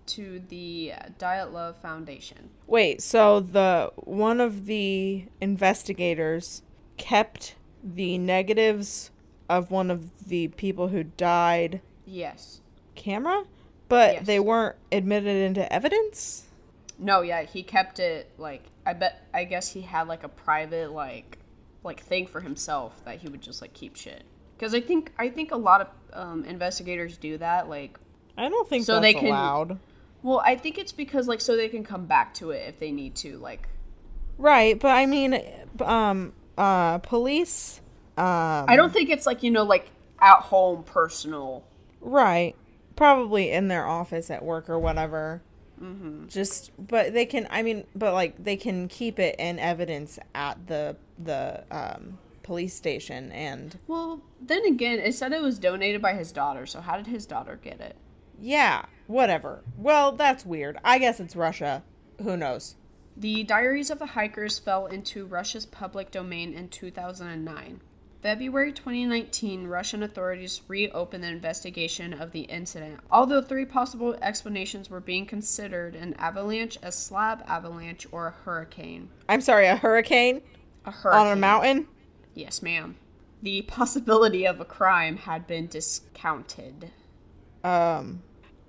to 0.07 0.41
the 0.49 0.93
Dyatlov 1.17 1.77
Foundation. 1.77 2.49
Wait, 2.67 3.01
so 3.01 3.39
the 3.39 3.91
one 3.95 4.39
of 4.41 4.65
the 4.65 5.25
investigators 5.39 6.61
kept 6.97 7.55
the 7.83 8.17
negatives 8.17 9.09
of 9.49 9.71
one 9.71 9.89
of 9.89 10.27
the 10.27 10.47
people 10.49 10.89
who 10.89 11.03
died 11.03 11.81
Yes. 12.05 12.61
camera, 12.95 13.45
but 13.89 14.13
Yes. 14.15 14.25
they 14.27 14.39
weren't 14.39 14.75
admitted 14.91 15.35
into 15.35 15.71
evidence? 15.73 16.47
No, 17.03 17.21
yeah, 17.21 17.41
he 17.43 17.63
kept 17.63 17.99
it 17.99 18.29
like 18.37 18.63
I 18.85 18.93
bet 18.93 19.27
I 19.33 19.43
guess 19.43 19.73
he 19.73 19.81
had 19.81 20.07
like 20.07 20.23
a 20.23 20.29
private 20.29 20.91
like 20.91 21.39
like 21.83 21.99
thing 21.99 22.27
for 22.27 22.41
himself 22.41 23.03
that 23.05 23.17
he 23.19 23.27
would 23.27 23.41
just 23.41 23.59
like 23.61 23.73
keep 23.73 23.95
shit. 23.95 24.23
Cuz 24.59 24.73
I 24.75 24.81
think 24.81 25.11
I 25.17 25.29
think 25.29 25.51
a 25.51 25.57
lot 25.57 25.81
of 25.81 25.87
um, 26.13 26.45
investigators 26.45 27.17
do 27.17 27.37
that 27.39 27.67
like 27.67 27.97
I 28.37 28.47
don't 28.49 28.69
think 28.69 28.85
So 28.85 28.99
they 28.99 29.13
can- 29.15 29.27
allowed. 29.29 29.79
well, 30.21 30.41
I 30.45 30.55
think 30.55 30.77
it's 30.77 30.91
because 30.91 31.27
like 31.27 31.41
so 31.41 31.57
they 31.57 31.69
can 31.69 31.83
come 31.83 32.05
back 32.05 32.33
to 32.35 32.51
it 32.51 32.67
if 32.69 32.79
they 32.79 32.91
need 32.91 33.15
to 33.17 33.37
like 33.39 33.67
Right, 34.37 34.79
but 34.79 34.89
I 34.91 35.05
mean 35.07 35.41
um 35.79 36.33
uh 36.57 36.99
police 36.99 37.81
um 38.17 38.65
I 38.67 38.75
don't 38.75 38.93
think 38.93 39.09
it's 39.09 39.25
like, 39.25 39.41
you 39.41 39.49
know, 39.49 39.63
like 39.63 39.89
at 40.19 40.41
home 40.41 40.83
personal. 40.83 41.63
Right. 41.99 42.55
Probably 42.95 43.49
in 43.51 43.69
their 43.69 43.87
office 43.87 44.29
at 44.29 44.43
work 44.45 44.69
or 44.69 44.77
whatever. 44.77 45.41
Mm-hmm. 45.81 46.27
Just, 46.27 46.71
but 46.77 47.13
they 47.13 47.25
can. 47.25 47.47
I 47.49 47.63
mean, 47.63 47.85
but 47.95 48.13
like 48.13 48.43
they 48.43 48.55
can 48.55 48.87
keep 48.87 49.17
it 49.19 49.35
in 49.39 49.57
evidence 49.59 50.19
at 50.35 50.67
the 50.67 50.95
the 51.17 51.63
um, 51.71 52.19
police 52.43 52.73
station, 52.75 53.31
and 53.31 53.77
Well, 53.87 54.21
then 54.39 54.63
again, 54.65 54.99
it 54.99 55.15
said 55.15 55.31
it 55.33 55.41
was 55.41 55.57
donated 55.59 56.01
by 56.01 56.13
his 56.13 56.31
daughter, 56.31 56.65
so 56.65 56.81
how 56.81 56.97
did 56.97 57.07
his 57.07 57.25
daughter 57.25 57.59
get 57.61 57.79
it? 57.81 57.95
yeah, 58.39 58.85
whatever. 59.05 59.61
Well, 59.77 60.11
that's 60.13 60.45
weird. 60.45 60.77
I 60.83 60.97
guess 60.97 61.19
it's 61.19 61.35
Russia. 61.35 61.83
Who 62.23 62.35
knows? 62.37 62.75
The 63.15 63.43
diaries 63.43 63.91
of 63.91 63.99
the 63.99 64.07
hikers 64.07 64.57
fell 64.57 64.87
into 64.87 65.25
Russia's 65.27 65.65
public 65.67 66.09
domain 66.11 66.53
in 66.53 66.69
2009. 66.69 67.81
February 68.21 68.71
2019, 68.71 69.65
Russian 69.67 70.03
authorities 70.03 70.61
reopened 70.67 71.23
the 71.23 71.27
investigation 71.27 72.13
of 72.13 72.31
the 72.31 72.41
incident. 72.41 72.99
Although 73.09 73.41
three 73.41 73.65
possible 73.65 74.15
explanations 74.21 74.91
were 74.91 74.99
being 74.99 75.25
considered 75.25 75.95
an 75.95 76.13
avalanche, 76.19 76.77
a 76.83 76.91
slab 76.91 77.43
avalanche, 77.47 78.05
or 78.11 78.27
a 78.27 78.31
hurricane. 78.31 79.09
I'm 79.27 79.41
sorry, 79.41 79.65
a 79.65 79.75
hurricane 79.75 80.41
A 80.85 80.91
hurricane. 80.91 81.19
on 81.27 81.31
a 81.31 81.35
mountain. 81.35 81.87
Yes, 82.35 82.61
ma'am. 82.61 82.95
The 83.41 83.63
possibility 83.63 84.45
of 84.45 84.59
a 84.61 84.65
crime 84.65 85.17
had 85.17 85.47
been 85.47 85.65
discounted. 85.65 86.91
Um, 87.63 88.21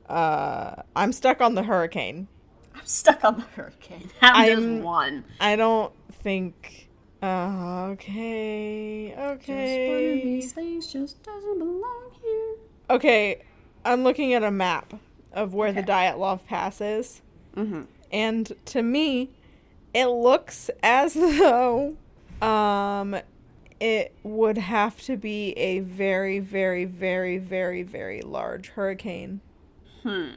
uh, 0.09 0.77
I'm 0.97 1.13
stuck 1.13 1.43
on 1.43 1.55
the 1.57 1.65
hurricane. 1.65 2.27
I'm 2.75 2.87
stuck 2.87 3.23
on 3.23 3.37
the 3.37 3.43
hurricane. 3.43 4.11
How 4.21 4.47
does 4.47 4.65
one? 4.83 5.25
I 5.41 5.57
don't 5.57 5.93
think. 6.11 6.82
Uh, 7.23 7.91
okay, 7.93 9.11
Just 9.11 9.19
one 9.19 9.29
of 9.29 9.41
okay. 9.43 10.21
these 10.25 10.53
things 10.53 10.93
just 10.93 11.23
doesn't 11.23 11.59
belong 11.59 12.11
here. 12.21 12.55
Okay, 12.91 13.43
I'm 13.85 14.03
looking 14.03 14.35
at 14.35 14.43
a 14.43 14.51
map 14.51 14.95
of 15.33 15.55
where 15.55 15.73
the 15.73 15.81
Okay. 15.81 15.93
Dyatlov 15.93 16.45
Pass 16.47 16.81
is. 16.81 17.23
Mm-hmm. 17.57 17.83
And 18.11 18.53
to 18.67 18.83
me, 18.83 19.31
it 19.95 20.07
looks 20.07 20.69
as 20.83 21.15
though 21.15 21.97
um 22.41 23.17
it 23.79 24.15
would 24.25 24.59
have 24.59 25.01
to 25.03 25.17
be 25.17 25.51
a 25.53 25.79
very, 25.81 26.39
very, 26.41 26.85
very, 26.85 27.39
very, 27.39 27.83
very 27.83 28.21
large 28.23 28.69
hurricane 28.71 29.41
Hmm. 30.03 30.31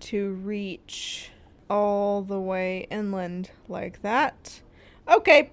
to 0.00 0.30
reach 0.32 1.30
all 1.68 2.22
the 2.22 2.38
way 2.40 2.86
inland 2.90 3.50
like 3.68 4.02
that. 4.02 4.60
Okay. 5.08 5.50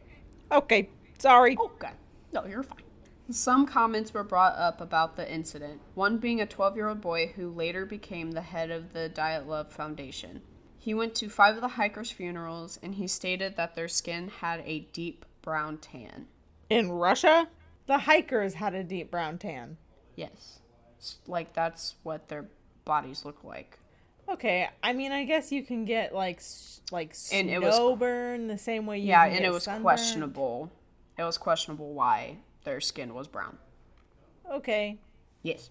Okay. 0.52 0.90
Sorry. 1.18 1.58
Okay. 1.58 1.92
No, 2.34 2.46
you're 2.46 2.64
fine. 2.64 2.84
Some 3.30 3.66
comments 3.66 4.14
were 4.14 4.24
brought 4.24 4.56
up 4.58 4.80
about 4.80 5.18
the 5.18 5.30
incident, 5.30 5.82
one 5.96 6.18
being 6.18 6.40
a 6.40 6.46
12 6.46 6.78
year 6.78 6.88
old 6.88 7.02
boy 7.02 7.34
who 7.36 7.50
later 7.50 7.86
became 7.86 8.32
the 8.32 8.42
head 8.42 8.72
of 8.72 8.94
the 8.94 9.12
Dyatlov 9.14 9.72
Foundation. 9.72 10.42
He 10.78 10.94
went 10.94 11.14
to 11.16 11.30
five 11.30 11.56
of 11.56 11.62
the 11.62 11.68
hikers' 11.70 12.12
funerals 12.12 12.80
and 12.82 12.96
he 12.96 13.08
stated 13.08 13.58
that 13.58 13.76
their 13.76 13.90
skin 13.90 14.30
had 14.30 14.62
a 14.66 14.88
deep 14.94 15.26
brown 15.42 15.78
tan. 15.78 16.28
In 16.70 16.90
Russia, 16.92 17.50
the 17.88 18.00
hikers 18.00 18.54
had 18.54 18.74
a 18.74 18.84
deep 18.84 19.12
brown 19.12 19.38
tan. 19.38 19.78
Yes. 20.16 20.60
Like, 21.28 21.54
that's 21.54 21.96
what 22.04 22.30
their 22.30 22.48
bodies 22.86 23.26
look 23.26 23.44
like. 23.44 23.80
Okay, 24.30 24.68
I 24.84 24.94
mean, 24.94 25.12
I 25.12 25.24
guess 25.24 25.52
you 25.52 25.64
can 25.64 25.86
get 25.86 26.14
like 26.14 26.42
like 26.92 27.16
And 27.32 27.50
it 27.50 27.62
was- 27.62 27.76
snowburn 27.76 28.48
the 28.48 28.58
same 28.58 28.86
way 28.86 29.00
you 29.00 29.08
Yeah, 29.08 29.26
and 29.26 29.44
it 29.46 29.52
was 29.52 29.64
sunburn. 29.64 29.84
questionable. 29.84 30.72
It 31.18 31.24
was 31.24 31.38
questionable 31.38 31.94
why 31.94 32.38
their 32.64 32.80
skin 32.82 33.14
was 33.14 33.28
brown. 33.28 33.58
Okay, 34.52 34.98
Yes. 35.44 35.70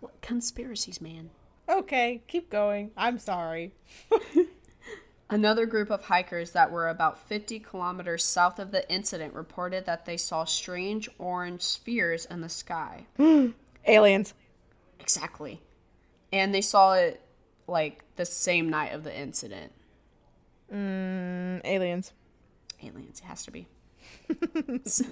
What 0.00 0.20
conspiracies, 0.22 1.00
man? 1.00 1.30
okay, 1.68 2.22
keep 2.26 2.50
going. 2.50 2.90
I'm 2.96 3.18
sorry. 3.18 3.72
Another 5.30 5.64
group 5.64 5.90
of 5.90 6.04
hikers 6.04 6.50
that 6.52 6.72
were 6.72 6.88
about 6.88 7.18
50 7.28 7.60
kilometers 7.60 8.24
south 8.24 8.58
of 8.58 8.72
the 8.72 8.90
incident 8.92 9.32
reported 9.32 9.86
that 9.86 10.04
they 10.04 10.16
saw 10.16 10.44
strange 10.44 11.08
orange 11.18 11.62
spheres 11.62 12.24
in 12.26 12.40
the 12.40 12.48
sky. 12.48 13.06
Aliens. 13.86 14.34
Exactly. 14.98 15.62
And 16.32 16.52
they 16.52 16.60
saw 16.60 16.94
it 16.94 17.20
like 17.70 18.04
the 18.16 18.24
same 18.26 18.68
night 18.68 18.92
of 18.92 19.04
the 19.04 19.18
incident. 19.18 19.72
Mm, 20.72 21.60
aliens. 21.64 22.12
Aliens, 22.82 23.20
it 23.20 23.24
has 23.26 23.44
to 23.44 23.50
be. 23.50 23.66
S- 24.84 25.02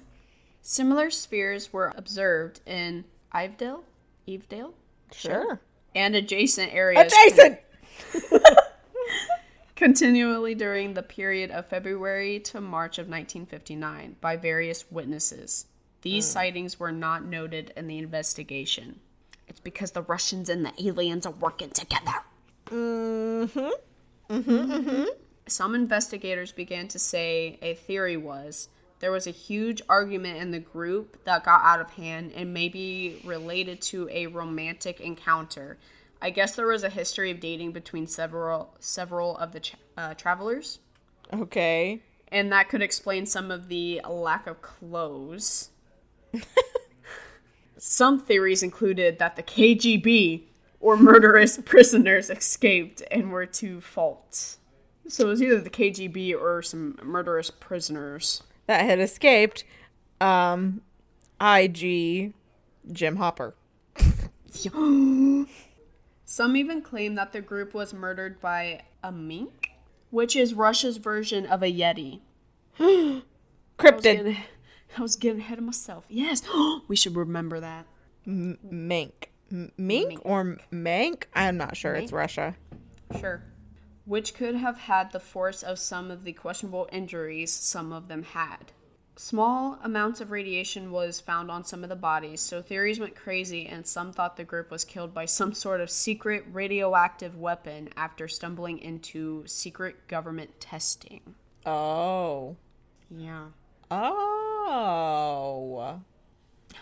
Similar 0.61 1.11
spheres 1.11 1.73
were 1.73 1.93
observed 1.97 2.61
in 2.67 3.05
Ivedale, 3.35 3.83
Evedale, 4.27 4.73
Sure. 5.13 5.61
and 5.95 6.15
adjacent 6.15 6.75
areas. 6.75 7.13
Adjacent. 7.13 7.59
continually 9.77 10.55
during 10.55 10.95
the 10.95 11.03
period 11.03 11.51
of 11.51 11.67
February 11.69 12.41
to 12.41 12.61
March 12.61 12.99
of 12.99 13.07
1959 13.07 14.17
by 14.21 14.37
various 14.37 14.91
witnesses. 14.91 15.67
These 16.03 16.27
sightings 16.27 16.79
were 16.81 16.93
not 16.93 17.25
noted 17.25 17.73
in 17.77 17.87
the 17.87 17.99
investigation. 17.99 19.01
It's 19.47 19.61
because 19.61 19.93
the 19.93 20.03
Russians 20.03 20.49
and 20.49 20.65
the 20.65 20.73
aliens 20.85 21.27
are 21.27 21.33
working 21.33 21.71
together. 21.71 22.13
Mm-hmm. 22.71 23.71
Some 25.47 25.75
investigators 25.75 26.53
began 26.53 26.89
to 26.89 26.99
say 26.99 27.59
a 27.63 27.75
theory 27.75 28.17
was 28.17 28.69
there 29.01 29.13
was 29.13 29.27
a 29.27 29.31
huge 29.31 29.81
argument 29.89 30.39
in 30.39 30.51
the 30.51 30.59
group 30.59 31.23
that 31.25 31.45
got 31.45 31.63
out 31.63 31.81
of 31.81 31.91
hand 31.91 32.33
and 32.35 32.53
maybe 32.53 33.21
related 33.25 33.81
to 33.81 34.09
a 34.11 34.27
romantic 34.27 35.01
encounter. 35.01 35.79
I 36.21 36.31
guess 36.31 36.57
there 36.57 36.67
was 36.67 36.83
a 36.83 36.89
history 36.91 37.31
of 37.31 37.39
dating 37.39 37.73
between 37.73 38.07
several 38.09 38.75
several 38.81 39.37
of 39.37 39.53
the 39.53 39.61
ch- 39.61 39.77
uh, 39.97 40.15
travelers. 40.15 40.81
Okay. 41.33 42.01
and 42.31 42.51
that 42.53 42.69
could 42.69 42.83
explain 42.83 43.27
some 43.27 43.51
of 43.51 43.69
the 43.69 44.01
lack 44.09 44.47
of 44.47 44.61
clothes. 44.63 45.71
some 47.79 48.19
theories 48.19 48.63
included 48.63 49.19
that 49.19 49.37
the 49.37 49.43
KGB 49.43 50.43
or 50.81 50.97
murderous 50.97 51.59
prisoners 51.65 52.31
escaped 52.31 53.03
and 53.11 53.31
were 53.31 53.47
to 53.47 53.81
fault. 53.81 54.57
So 55.09 55.27
it 55.27 55.29
was 55.29 55.43
either 55.43 55.61
the 55.61 55.71
KGB 55.71 56.35
or 56.39 56.63
some 56.63 56.99
murderous 57.03 57.51
prisoners. 57.51 58.43
That 58.67 58.85
had 58.85 59.01
escaped. 59.01 59.65
Um, 60.21 60.83
IG 61.41 62.35
Jim 62.93 63.17
Hopper. 63.17 63.55
Some 66.25 66.57
even 66.57 66.83
claim 66.83 67.15
that 67.15 67.33
the 67.33 67.41
group 67.41 67.73
was 67.73 67.95
murdered 67.95 68.41
by 68.41 68.83
a 69.03 69.11
mink, 69.11 69.71
which 70.11 70.37
is 70.37 70.53
Russia's 70.53 70.99
version 70.99 71.47
of 71.47 71.63
a 71.63 71.73
yeti. 71.73 72.21
I 72.79 72.85
was 72.85 73.23
Cryptid. 73.79 74.03
getting, 74.03 74.37
I 74.97 75.03
was 75.03 75.17
getting 75.17 75.41
ahead 75.41 75.59
of 75.59 75.65
myself. 75.65 76.05
Yes, 76.09 76.43
we 76.89 76.97
should 76.97 77.17
remember 77.17 77.61
that. 77.61 77.87
Mink. 78.27 79.31
M- 79.51 79.73
Mink 79.77 80.21
or 80.25 80.59
Mank? 80.73 81.25
I'm 81.35 81.57
not 81.57 81.77
sure. 81.77 81.95
It's 81.95 82.13
Russia. 82.13 82.55
Sure. 83.19 83.43
Which 84.05 84.35
could 84.35 84.55
have 84.55 84.79
had 84.79 85.13
the 85.13 85.21
force 85.21 85.63
of 85.63 85.79
some 85.79 86.11
of 86.11 86.25
the 86.25 86.33
questionable 86.33 86.89
injuries 86.93 87.53
some 87.53 87.93
of 87.93 88.09
them 88.09 88.23
had. 88.23 88.73
Small 89.17 89.81
amounts 89.83 90.21
of 90.21 90.31
radiation 90.31 90.93
was 90.93 91.21
found 91.21 91.51
on 91.51 91.65
some 91.65 91.83
of 91.83 91.89
the 91.89 91.97
bodies, 91.97 92.41
so 92.41 92.63
theories 92.63 93.01
went 93.01 93.17
crazy, 93.17 93.67
and 93.67 93.85
some 93.85 94.13
thought 94.13 94.37
the 94.37 94.45
group 94.45 94.71
was 94.71 94.85
killed 94.85 95.13
by 95.13 95.25
some 95.25 95.53
sort 95.53 95.81
of 95.81 95.91
secret 95.91 96.45
radioactive 96.53 97.37
weapon 97.37 97.89
after 97.97 98.29
stumbling 98.29 98.79
into 98.79 99.45
secret 99.45 100.07
government 100.07 100.61
testing. 100.61 101.35
Oh. 101.67 102.57
Yeah. 103.11 103.47
Oh. 103.91 106.01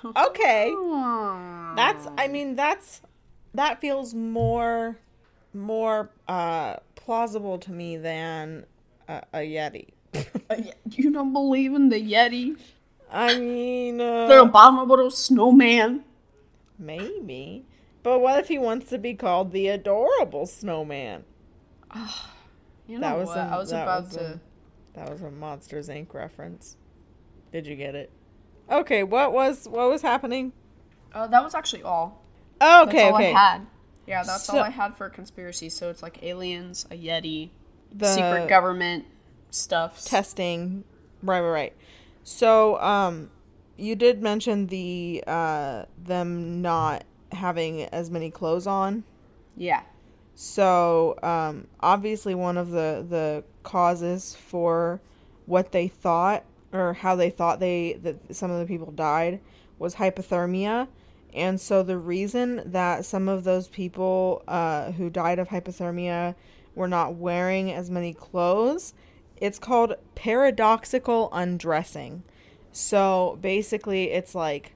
Okay. 0.05 0.73
That's 1.77 2.07
I 2.19 2.29
mean 2.29 2.55
that's 2.57 3.01
that 3.55 3.81
feels 3.81 4.15
more 4.15 4.99
more 5.55 6.11
uh 6.29 6.77
plausible 6.95 7.59
to 7.59 7.73
me 7.73 7.97
than 7.97 8.67
a, 9.09 9.23
a 9.33 9.39
yeti. 9.39 9.89
You 10.91 11.11
don't 11.13 11.33
believe 11.33 11.75
in 11.75 11.89
the 11.91 11.97
Yeti? 12.01 12.57
I 13.11 13.39
mean 13.39 14.01
uh, 14.01 14.27
The 14.29 14.43
abominable 14.43 15.11
snowman? 15.11 16.05
maybe. 16.79 17.65
But 18.03 18.21
what 18.21 18.39
if 18.39 18.49
he 18.49 18.59
wants 18.59 18.89
to 18.91 18.99
be 18.99 19.15
called 19.15 19.53
the 19.53 19.69
adorable 19.69 20.47
snowman? 20.47 21.25
You 22.87 22.99
know 22.99 23.01
That 23.01 23.19
was 23.19 23.27
what? 23.29 23.35
some- 23.35 23.53
I 23.53 23.57
was 23.59 23.73
about 23.73 24.05
was 24.05 24.13
to. 24.15 24.19
some- 24.31 24.41
That 24.95 25.11
was 25.11 25.23
a 25.23 25.31
Monsters 25.31 25.89
Inc. 25.89 26.15
reference. 26.15 26.77
Did 27.53 27.67
you 27.67 27.75
get 27.77 27.95
it? 27.95 28.11
Okay, 28.71 29.03
what 29.03 29.33
was 29.33 29.67
what 29.69 29.89
was 29.89 30.03
happening? 30.03 30.53
Uh, 31.13 31.27
that 31.29 31.43
was 31.43 31.55
actually 31.55 31.83
all. 31.83 32.23
Oh, 32.61 32.85
That's 32.85 32.89
okay, 32.89 33.09
all 33.09 33.15
okay. 33.17 33.33
I 33.35 33.39
had. 33.53 33.67
Yeah, 34.07 34.23
that's 34.23 34.45
So- 34.45 34.59
all 34.59 34.65
I 34.65 34.71
had 34.71 34.97
for 34.97 35.09
conspiracy. 35.09 35.69
So 35.69 35.91
it's 35.91 36.03
like 36.03 36.23
aliens, 36.23 36.87
a 36.91 36.95
Yeti, 36.97 37.51
The 37.93 38.07
secret 38.07 38.49
government 38.49 39.05
stuff. 39.51 40.05
testing. 40.05 40.85
Right, 41.23 41.41
right, 41.41 41.51
right. 41.51 41.73
So, 42.25 42.81
um, 42.81 43.31
you 43.77 43.95
did 43.95 44.23
mention 44.23 44.67
the 44.69 45.23
uh 45.27 45.85
them 46.03 46.61
not 46.63 47.05
having 47.33 47.83
as 47.83 48.11
many 48.11 48.31
clothes 48.31 48.67
on. 48.67 49.05
yeah. 49.57 49.83
So, 50.39 51.17
um, 51.23 51.67
obviously, 51.81 52.35
one 52.35 52.59
of 52.59 52.71
the 52.71 53.05
the 53.09 53.45
causes 53.63 54.35
for 54.35 55.01
what 55.47 55.73
they 55.73 55.89
thought 55.89 56.45
or 56.79 56.93
how 56.95 57.17
they 57.17 57.31
thought 57.31 57.61
they 57.61 57.99
that 58.03 58.35
some 58.35 58.51
of 58.51 58.61
the 58.61 58.67
people 58.67 58.93
died 58.93 59.41
was 59.79 59.97
hypothermia, 59.97 60.89
and 61.35 61.61
so 61.61 61.83
the 61.83 61.99
reason 61.99 62.63
that 62.67 63.05
some 63.05 63.29
of 63.29 63.45
those 63.45 63.69
people 63.69 64.43
uh, 64.49 64.93
who 64.93 65.11
died 65.11 65.39
of 65.39 65.49
hypothermia 65.49 66.35
were 66.75 66.89
not 66.89 67.15
wearing 67.15 67.73
as 67.73 67.91
many 67.91 68.13
clothes, 68.13 68.95
it's 69.37 69.59
called 69.59 69.95
paradoxical 70.15 71.29
undressing. 71.33 72.23
So 72.73 73.39
basically, 73.41 74.11
it's 74.11 74.35
like 74.35 74.73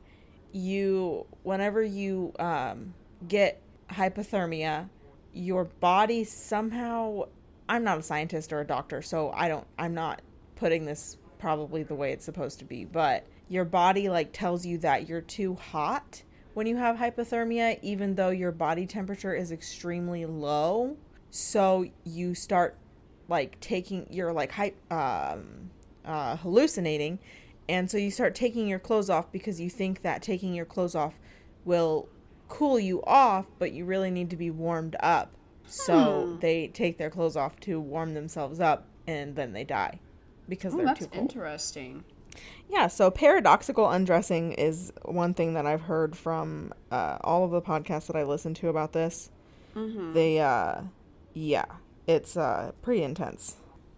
you 0.53 1.27
whenever 1.43 1.83
you 1.83 2.33
um, 2.39 2.95
get 3.27 3.61
hypothermia 3.91 4.89
your 5.33 5.65
body 5.65 6.25
somehow 6.25 7.23
i'm 7.69 7.85
not 7.85 7.99
a 7.99 8.03
scientist 8.03 8.53
or 8.53 8.61
a 8.61 8.67
doctor 8.67 9.01
so 9.03 9.31
i 9.35 9.49
don't 9.49 9.67
i'm 9.79 9.95
not 9.95 10.23
putting 10.57 10.85
this 10.85 11.17
probably 11.41 11.83
the 11.83 11.95
way 11.95 12.13
it's 12.13 12.25
supposed 12.25 12.59
to 12.59 12.65
be 12.65 12.85
but 12.85 13.27
your 13.49 13.65
body 13.65 14.09
like 14.09 14.33
tells 14.33 14.65
you 14.65 14.79
that 14.79 15.09
you're 15.09 15.21
too 15.21 15.57
hot 15.57 16.23
when 16.55 16.67
you 16.67 16.77
have 16.77 16.97
hypothermia 16.97 17.79
even 17.83 18.15
though 18.15 18.31
your 18.31 18.53
body 18.53 18.87
temperature 18.87 19.35
is 19.35 19.53
extremely 19.53 20.27
low. 20.27 20.97
So 21.31 21.87
you 22.05 22.35
start 22.35 22.77
like 23.29 23.59
taking 23.61 24.07
you're 24.11 24.33
like 24.33 24.53
hype 24.53 24.77
um 24.93 25.71
uh 26.05 26.37
hallucinating 26.37 27.19
and 27.69 27.91
so 27.91 27.99
you 27.99 28.11
start 28.11 28.35
taking 28.35 28.67
your 28.67 28.79
clothes 28.79 29.11
off 29.11 29.31
because 29.31 29.61
you 29.61 29.71
think 29.71 30.03
that 30.03 30.23
taking 30.23 30.55
your 30.55 30.65
clothes 30.65 30.95
off 30.95 31.15
will 31.65 32.09
cool 32.49 32.81
you 32.81 33.01
off, 33.05 33.47
but 33.61 33.73
you 33.73 33.85
really 33.85 34.11
need 34.11 34.29
to 34.31 34.37
be 34.37 34.51
warmed 34.51 34.97
up. 35.01 35.33
So 35.67 36.37
they 36.41 36.67
take 36.67 36.99
their 36.99 37.11
clothes 37.11 37.37
off 37.37 37.61
to 37.61 37.79
warm 37.79 38.15
themselves 38.15 38.59
up 38.59 38.87
and 39.07 39.37
then 39.37 39.53
they 39.53 39.63
die 39.63 40.01
because 40.51 40.75
Oh, 40.75 40.79
they're 40.79 40.87
that's 40.87 41.01
too 41.01 41.07
cold. 41.07 41.23
interesting. 41.23 42.05
Yeah, 42.69 42.87
so 42.89 43.11
paradoxical 43.11 43.89
undressing 43.91 44.53
is 44.53 44.93
one 45.05 45.33
thing 45.35 45.55
that 45.55 45.65
I've 45.67 45.81
heard 45.83 46.17
from 46.17 46.73
uh, 46.91 47.17
all 47.23 47.45
of 47.45 47.51
the 47.51 47.63
podcasts 47.63 48.07
that 48.09 48.17
I 48.17 48.23
listen 48.25 48.53
to 48.55 48.69
about 48.69 48.93
this. 48.93 49.31
Mm-hmm. 49.75 50.13
They, 50.13 50.39
uh, 50.41 50.83
yeah, 51.33 51.65
it's 52.07 52.37
uh, 52.37 52.73
pretty 52.83 53.03
intense. 53.03 53.57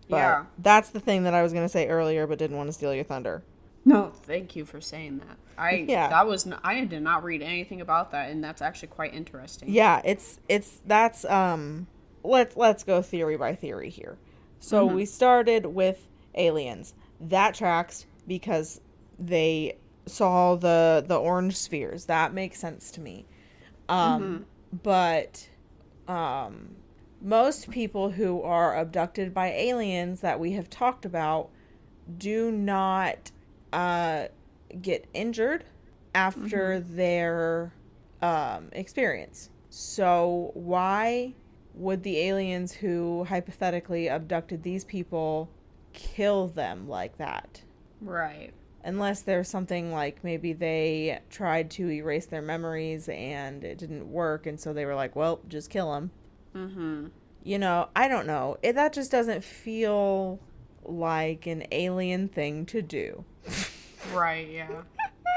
But 0.09 0.17
Yeah. 0.17 0.45
that's 0.59 0.91
the 0.91 1.01
thing 1.01 1.25
that 1.25 1.35
I 1.35 1.43
was 1.43 1.53
going 1.53 1.65
to 1.65 1.69
say 1.69 1.89
earlier, 1.89 2.27
but 2.27 2.39
didn't 2.39 2.57
want 2.57 2.69
to 2.69 2.73
steal 2.73 2.95
your 2.95 3.05
thunder. 3.05 3.43
No, 3.85 4.11
thank 4.15 4.55
you 4.57 4.65
for 4.65 4.81
saying 4.81 5.19
that. 5.19 5.37
I 5.59 5.85
Yeah. 5.89 6.09
that 6.09 6.27
was 6.27 6.47
n- 6.47 6.57
I 6.65 6.85
did 6.85 7.03
not 7.03 7.25
read 7.25 7.43
anything 7.43 7.81
about 7.81 8.13
that, 8.13 8.31
and 8.31 8.43
that's 8.43 8.63
actually 8.63 8.89
quite 8.89 9.13
interesting. 9.13 9.69
Yeah, 9.71 10.01
it's 10.05 10.39
it's 10.49 10.81
that's 10.87 11.25
um 11.27 11.89
let's 12.23 12.57
let's 12.57 12.85
go 12.85 13.03
theory 13.03 13.37
by 13.37 13.55
theory 13.57 13.91
here. 13.91 14.17
So 14.61 14.87
we 14.87 15.05
started 15.05 15.67
with 15.67 16.07
aliens. 16.35 16.95
That 17.21 17.55
tracks 17.55 18.07
because 18.27 18.81
they 19.19 19.77
saw 20.07 20.57
the 20.57 21.05
the 21.07 21.17
orange 21.17 21.57
spheres. 21.57 22.07
That 22.07 22.35
makes 22.35 22.59
sense 22.59 22.91
to 22.93 23.01
me. 23.01 23.27
Um 23.89 24.47
but 24.83 25.49
um 26.09 26.77
most 27.21 27.71
people 27.71 28.11
who 28.11 28.43
are 28.43 28.77
abducted 28.77 29.33
by 29.33 29.49
aliens 29.53 30.21
that 30.21 30.41
we 30.41 30.53
have 30.53 30.69
talked 30.69 31.05
about 31.05 31.51
do 32.19 32.51
not 32.51 33.31
uh 33.73 34.27
get 34.81 35.07
injured 35.15 35.65
after 36.15 36.81
their 36.81 37.73
um, 38.21 38.69
experience. 38.73 39.51
So, 39.71 40.51
why 40.55 41.35
would 41.75 42.03
the 42.03 42.19
aliens 42.19 42.73
who 42.73 43.25
hypothetically 43.25 44.09
abducted 44.09 44.63
these 44.63 44.85
people 44.85 45.51
kill 45.93 46.49
them 46.49 46.89
like 46.89 47.19
that? 47.19 47.63
Right. 48.01 48.53
Unless 48.85 49.23
there's 49.23 49.49
something 49.49 49.93
like 49.93 50.25
maybe 50.25 50.53
they 50.53 51.21
tried 51.31 51.71
to 51.73 51.89
erase 51.91 52.27
their 52.27 52.43
memories 52.43 53.09
and 53.09 53.63
it 53.63 53.79
didn't 53.79 54.11
work, 54.11 54.47
and 54.47 54.59
so 54.59 54.73
they 54.73 54.85
were 54.85 54.95
like, 54.95 55.15
well, 55.15 55.41
just 55.49 55.71
kill 55.71 55.93
them. 55.93 56.11
Mm-hmm. 56.55 57.07
You 57.45 57.59
know, 57.59 57.89
I 57.95 58.09
don't 58.09 58.27
know. 58.27 58.59
It, 58.63 58.75
that 58.75 58.93
just 58.93 59.11
doesn't 59.11 59.45
feel 59.45 60.41
like 60.85 61.47
an 61.47 61.65
alien 61.71 62.29
thing 62.29 62.67
to 62.67 62.83
do. 62.83 63.25
Right. 64.13 64.49
Yeah. 64.49 64.83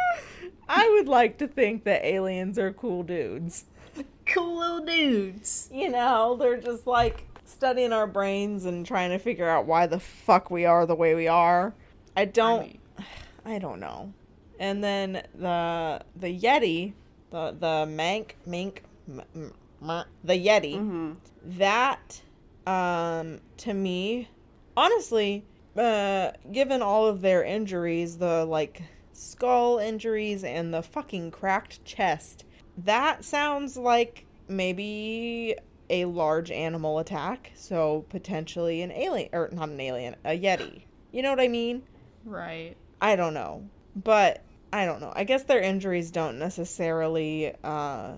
I 0.70 0.90
would 0.90 1.08
like 1.08 1.38
to 1.38 1.48
think 1.48 1.84
that 1.84 2.04
aliens 2.04 2.58
are 2.58 2.74
cool 2.74 3.04
dudes. 3.04 3.66
Cool 4.26 4.58
little 4.58 4.86
dudes. 4.86 5.70
You 5.72 5.92
know, 5.92 6.36
they're 6.36 6.58
just 6.58 6.88
like 6.88 7.28
studying 7.46 7.94
our 7.94 8.08
brains 8.08 8.66
and 8.66 8.86
trying 8.86 9.12
to 9.12 9.18
figure 9.18 9.48
out 9.48 9.66
why 9.66 9.88
the 9.88 10.00
fuck 10.00 10.50
we 10.50 10.66
are 10.66 10.86
the 10.86 10.96
way 10.96 11.16
we 11.16 11.28
are. 11.28 11.74
I 12.16 12.26
don't 12.26 12.60
I 12.60 12.64
mean, 12.64 12.80
I 13.46 13.60
don't 13.60 13.80
know. 13.80 14.14
And 14.60 14.84
then 14.84 15.24
the 15.36 16.02
the 16.16 16.40
Yeti, 16.40 16.94
the 17.32 17.56
the 17.60 17.86
mank 17.88 18.32
mink 18.46 18.84
m- 19.08 19.22
m- 19.36 19.54
m- 19.82 20.06
the 20.24 20.34
Yeti, 20.34 20.76
mm-hmm. 20.76 21.14
that 21.58 22.22
um 22.66 23.40
to 23.58 23.74
me 23.74 24.28
honestly 24.76 25.46
uh 25.78 26.32
given 26.52 26.82
all 26.82 27.08
of 27.08 27.22
their 27.22 27.44
injuries, 27.44 28.18
the 28.18 28.46
like 28.46 28.82
skull 29.12 29.78
injuries 29.78 30.44
and 30.44 30.74
the 30.74 30.82
fucking 30.82 31.32
cracked 31.32 31.84
chest, 31.86 32.46
that 32.78 33.24
sounds 33.24 33.78
like 33.78 34.26
maybe 34.48 35.56
a 35.90 36.06
large 36.06 36.52
animal 36.52 37.00
attack, 37.00 37.52
so 37.56 38.06
potentially 38.10 38.82
an 38.82 38.92
alien 38.92 39.30
or 39.34 39.50
not 39.52 39.70
an 39.70 39.80
alien, 39.80 40.16
a 40.26 40.38
Yeti. 40.40 40.84
You 41.12 41.22
know 41.22 41.30
what 41.30 41.40
I 41.40 41.48
mean? 41.48 41.84
Right. 42.26 42.76
I 43.02 43.16
don't 43.16 43.34
know. 43.34 43.64
But 43.96 44.42
I 44.74 44.86
don't 44.86 45.00
know. 45.00 45.14
I 45.16 45.24
guess 45.24 45.44
their 45.44 45.62
injuries 45.62 46.12
don't 46.12 46.38
necessarily 46.40 47.54
uh, 47.64 48.14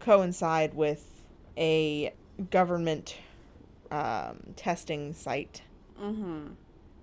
coincide 0.00 0.74
with 0.74 1.22
a 1.56 2.12
government 2.50 3.16
um, 3.90 4.38
testing 4.56 5.12
site, 5.14 5.62
Mm-hmm. 6.02 6.48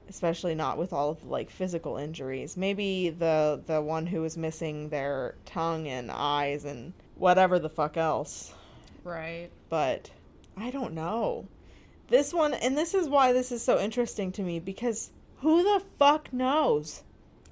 especially 0.09 0.53
not 0.55 0.77
with 0.77 0.91
all 0.91 1.11
of 1.11 1.21
the 1.21 1.27
like 1.27 1.49
physical 1.49 1.95
injuries. 1.95 2.57
Maybe 2.57 3.09
the 3.09 3.61
the 3.65 3.81
one 3.81 4.05
who 4.07 4.21
was 4.21 4.37
missing 4.37 4.89
their 4.89 5.35
tongue 5.45 5.87
and 5.87 6.11
eyes 6.11 6.65
and 6.65 6.91
whatever 7.15 7.57
the 7.59 7.69
fuck 7.69 7.95
else. 7.95 8.53
Right. 9.03 9.49
But 9.69 10.11
I 10.57 10.71
don't 10.71 10.93
know. 10.93 11.45
This 12.09 12.33
one, 12.33 12.53
and 12.53 12.77
this 12.77 12.93
is 12.93 13.07
why 13.07 13.31
this 13.33 13.51
is 13.51 13.61
so 13.63 13.79
interesting 13.79 14.31
to 14.33 14.41
me 14.43 14.59
because 14.59 15.11
who 15.37 15.63
the 15.63 15.83
fuck 15.97 16.31
knows? 16.33 17.03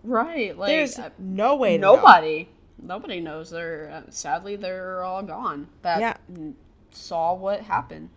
Right. 0.03 0.57
Like 0.57 0.67
There's 0.69 0.99
uh, 0.99 1.09
no 1.17 1.55
way 1.55 1.77
to 1.77 1.81
know. 1.81 1.95
nobody. 1.95 2.49
Nobody 2.81 3.19
knows. 3.19 3.49
They're 3.49 3.89
uh, 4.07 4.12
sadly 4.12 4.55
they're 4.55 5.03
all 5.03 5.23
gone. 5.23 5.67
That 5.81 5.99
Yeah. 5.99 6.17
n- 6.29 6.55
saw 6.91 7.33
what 7.33 7.62
happened. 7.62 8.09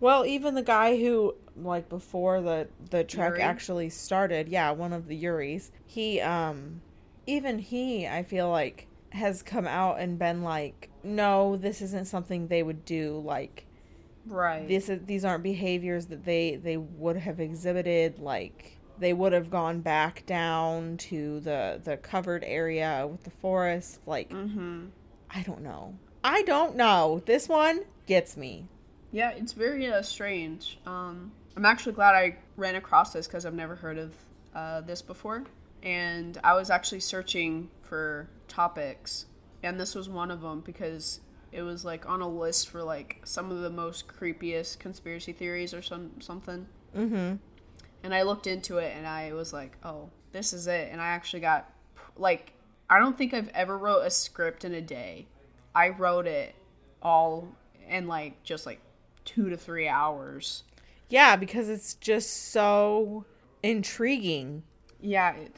Well, 0.00 0.26
even 0.26 0.54
the 0.54 0.62
guy 0.62 0.98
who, 0.98 1.34
like, 1.56 1.88
before 1.88 2.40
the 2.40 2.68
the 2.90 3.04
trek 3.04 3.32
Yuri? 3.32 3.42
actually 3.42 3.88
started, 3.90 4.48
yeah, 4.48 4.70
one 4.72 4.92
of 4.92 5.06
the 5.06 5.22
Yuris, 5.22 5.70
he, 5.86 6.20
um, 6.20 6.82
even 7.26 7.58
he, 7.58 8.06
I 8.06 8.22
feel 8.22 8.50
like, 8.50 8.86
has 9.10 9.42
come 9.42 9.66
out 9.66 9.98
and 10.00 10.18
been 10.18 10.42
like, 10.42 10.90
no, 11.04 11.56
this 11.56 11.82
isn't 11.82 12.06
something 12.06 12.48
they 12.48 12.62
would 12.62 12.84
do. 12.84 13.22
Like, 13.24 13.66
Right. 14.26 14.66
this 14.66 14.88
is 14.88 15.04
these 15.06 15.24
aren't 15.24 15.42
behaviors 15.42 16.06
that 16.06 16.24
they 16.24 16.56
they 16.56 16.76
would 16.76 17.16
have 17.16 17.40
exhibited. 17.40 18.18
Like, 18.18 18.78
they 18.98 19.12
would 19.12 19.32
have 19.32 19.50
gone 19.50 19.80
back 19.80 20.24
down 20.26 20.96
to 20.96 21.40
the 21.40 21.80
the 21.82 21.96
covered 21.96 22.44
area 22.44 23.06
with 23.06 23.24
the 23.24 23.30
forest. 23.30 24.00
Like, 24.06 24.30
mm-hmm. 24.30 24.86
I 25.30 25.42
don't 25.42 25.62
know. 25.62 25.94
I 26.22 26.42
don't 26.42 26.76
know. 26.76 27.22
This 27.26 27.48
one 27.48 27.82
gets 28.06 28.36
me. 28.36 28.66
Yeah, 29.12 29.30
it's 29.30 29.52
very 29.52 29.86
uh, 29.86 30.02
strange. 30.02 30.78
Um, 30.86 31.32
I'm 31.56 31.64
actually 31.64 31.92
glad 31.92 32.14
I 32.14 32.36
ran 32.56 32.74
across 32.74 33.12
this 33.12 33.26
because 33.26 33.46
I've 33.46 33.54
never 33.54 33.76
heard 33.76 33.98
of 33.98 34.14
uh, 34.54 34.80
this 34.80 35.02
before. 35.02 35.44
And 35.82 36.38
I 36.42 36.54
was 36.54 36.70
actually 36.70 37.00
searching 37.00 37.68
for 37.82 38.28
topics, 38.48 39.26
and 39.64 39.80
this 39.80 39.94
was 39.94 40.08
one 40.08 40.30
of 40.30 40.42
them 40.42 40.60
because 40.60 41.20
it 41.50 41.62
was 41.62 41.84
like 41.84 42.08
on 42.08 42.20
a 42.20 42.28
list 42.28 42.68
for 42.68 42.82
like 42.82 43.20
some 43.24 43.50
of 43.50 43.60
the 43.60 43.70
most 43.70 44.06
creepiest 44.06 44.78
conspiracy 44.78 45.32
theories 45.32 45.72
or 45.72 45.82
some 45.82 46.20
something. 46.20 46.66
Mm-hmm. 46.96 47.36
And 48.02 48.14
I 48.14 48.22
looked 48.22 48.46
into 48.46 48.78
it, 48.78 48.94
and 48.96 49.06
I 49.06 49.32
was 49.32 49.52
like, 49.52 49.76
"Oh, 49.82 50.10
this 50.32 50.52
is 50.52 50.66
it." 50.66 50.90
And 50.92 51.00
I 51.00 51.06
actually 51.06 51.40
got 51.40 51.72
like 52.16 52.52
I 52.90 52.98
don't 52.98 53.16
think 53.16 53.32
I've 53.32 53.48
ever 53.48 53.78
wrote 53.78 54.02
a 54.02 54.10
script 54.10 54.64
in 54.64 54.74
a 54.74 54.82
day. 54.82 55.26
I 55.74 55.88
wrote 55.88 56.26
it 56.26 56.54
all 57.02 57.48
in 57.88 58.06
like 58.06 58.42
just 58.44 58.66
like 58.66 58.80
two 59.24 59.48
to 59.48 59.56
three 59.56 59.88
hours. 59.88 60.64
Yeah, 61.08 61.36
because 61.36 61.68
it's 61.68 61.94
just 61.94 62.50
so 62.50 63.24
intriguing. 63.62 64.64
Yeah, 65.00 65.34
it 65.34 65.56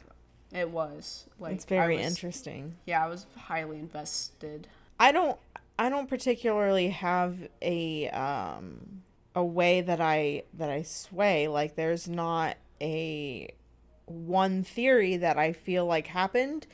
it 0.53 0.69
was 0.69 1.25
like 1.39 1.55
it's 1.55 1.65
very 1.65 1.97
was- 1.97 2.05
interesting. 2.05 2.75
Yeah, 2.85 3.05
I 3.05 3.09
was 3.09 3.25
highly 3.35 3.79
invested. 3.79 4.67
I 4.99 5.11
don't 5.11 5.37
I 5.77 5.89
don't 5.89 6.09
particularly 6.09 6.89
have 6.89 7.37
a 7.61 8.09
um 8.09 9.03
a 9.35 9.43
way 9.43 9.81
that 9.81 10.01
I 10.01 10.43
that 10.55 10.69
I 10.69 10.81
sway 10.81 11.47
like 11.47 11.75
there's 11.75 12.07
not 12.07 12.57
a 12.81 13.49
one 14.05 14.63
theory 14.63 15.17
that 15.17 15.37
I 15.37 15.53
feel 15.53 15.85
like 15.85 16.07
happened 16.07 16.65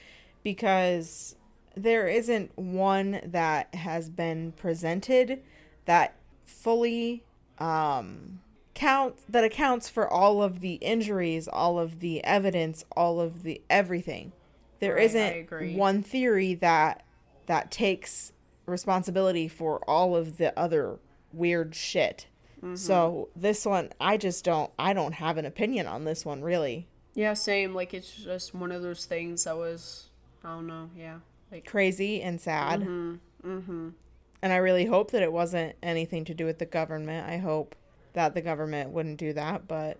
because 0.43 1.35
there 1.75 2.07
isn't 2.07 2.57
one 2.57 3.19
that 3.25 3.73
has 3.73 4.09
been 4.09 4.51
presented 4.53 5.41
that 5.85 6.15
fully 6.45 7.23
um 7.59 8.39
count 8.73 9.15
that 9.29 9.43
accounts 9.43 9.89
for 9.89 10.07
all 10.07 10.41
of 10.41 10.59
the 10.59 10.73
injuries, 10.75 11.47
all 11.47 11.79
of 11.79 11.99
the 11.99 12.23
evidence, 12.23 12.83
all 12.95 13.19
of 13.19 13.43
the 13.43 13.61
everything. 13.69 14.31
There 14.79 14.95
Right, 14.95 15.47
not 15.49 15.77
one 15.77 16.03
theory 16.03 16.55
that 16.55 17.05
that 17.45 17.71
takes 17.71 18.33
responsibility 18.65 19.47
for 19.47 19.79
all 19.89 20.15
of 20.15 20.37
the 20.37 20.57
other 20.59 20.97
weird 21.31 21.75
shit. 21.75 22.27
Mm-hmm. 22.57 22.75
So 22.75 23.29
this 23.35 23.65
one 23.65 23.91
I 23.99 24.17
just 24.17 24.43
don't 24.43 24.71
I 24.77 24.93
don't 24.93 25.13
have 25.13 25.37
an 25.37 25.45
opinion 25.45 25.87
on 25.87 26.03
this 26.03 26.25
one 26.25 26.41
really. 26.41 26.87
Yeah, 27.13 27.33
same. 27.33 27.73
Like 27.73 27.93
it's 27.93 28.11
just 28.11 28.53
one 28.53 28.71
of 28.71 28.81
those 28.81 29.05
things 29.05 29.43
that 29.43 29.57
was 29.57 30.09
I 30.43 30.49
don't 30.49 30.67
know. 30.67 30.89
Yeah, 30.97 31.19
like 31.51 31.65
Crazy 31.65 32.21
and 32.21 32.39
sad. 32.41 32.81
mm-hmm, 32.81 33.15
mm-hmm. 33.45 33.89
And 34.41 34.51
I 34.51 34.57
really 34.57 34.85
hope 34.85 35.11
that 35.11 35.23
it 35.23 35.31
wasn't 35.31 35.75
anything 35.81 36.25
to 36.25 36.33
do 36.33 36.45
with 36.45 36.59
the 36.59 36.65
government. 36.65 37.29
I 37.29 37.37
hope 37.37 37.75
that 38.13 38.33
the 38.33 38.41
government 38.41 38.91
wouldn't 38.91 39.17
do 39.17 39.33
that, 39.33 39.67
but 39.67 39.97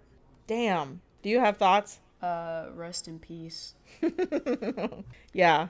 damn. 0.47 1.01
Do 1.21 1.29
you 1.29 1.39
have 1.39 1.57
thoughts? 1.57 1.99
Uh, 2.21 2.67
rest 2.75 3.07
in 3.07 3.19
peace. 3.19 3.75
yeah. 5.33 5.67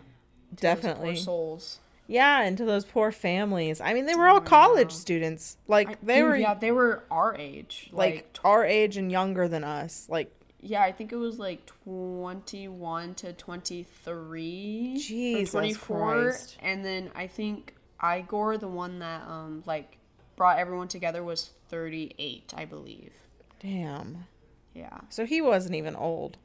Those 0.52 0.60
Definitely. 0.60 1.14
poor 1.14 1.16
souls. 1.16 1.80
Yeah, 2.08 2.42
and 2.42 2.58
to 2.58 2.66
those 2.66 2.86
poor 2.86 3.12
families. 3.12 3.80
I 3.82 3.94
mean, 3.94 4.06
they 4.06 4.16
were 4.16 4.28
all 4.28 4.42
college 4.42 4.92
students. 4.92 5.58
Like 5.68 5.90
I- 5.90 5.96
they 6.04 6.16
dude, 6.20 6.24
were 6.30 6.36
yeah, 6.38 6.54
they 6.54 6.72
were 6.72 7.04
our 7.10 7.36
age. 7.36 7.90
like, 7.92 8.16
Like, 8.16 8.34
tw- 8.34 8.46
our 8.46 8.66
age 8.66 8.98
and 8.98 9.12
younger 9.12 9.48
than 9.48 9.64
us. 9.64 10.06
Like 10.10 10.32
yeah, 10.60 10.82
I 10.84 10.92
think 10.92 11.12
it 11.12 11.16
was 11.18 11.40
like 11.40 11.66
twenty 11.86 12.68
one 12.68 13.16
to 13.16 13.34
twenty 13.34 13.84
three. 14.04 14.98
Jesus 15.00 15.52
twenty 15.52 15.74
four, 15.74 16.24
Christ. 16.24 16.58
and 16.62 16.84
then 16.86 17.10
I 17.16 17.28
think 17.28 17.74
Igor, 18.04 18.58
the 18.58 18.68
one 18.68 19.00
that 19.00 19.26
um 19.28 19.64
like 19.66 19.98
brought 20.36 20.60
everyone 20.60 20.88
together, 20.88 21.24
was 21.24 21.52
thirty 21.70 22.14
eight, 22.20 22.54
I 22.56 22.66
believe. 22.66 23.14
damn. 23.60 24.26
Yeah. 24.74 25.02
So 25.10 25.26
he 25.26 25.40
wasn't 25.40 25.76
even 25.76 25.96
old. 25.96 26.38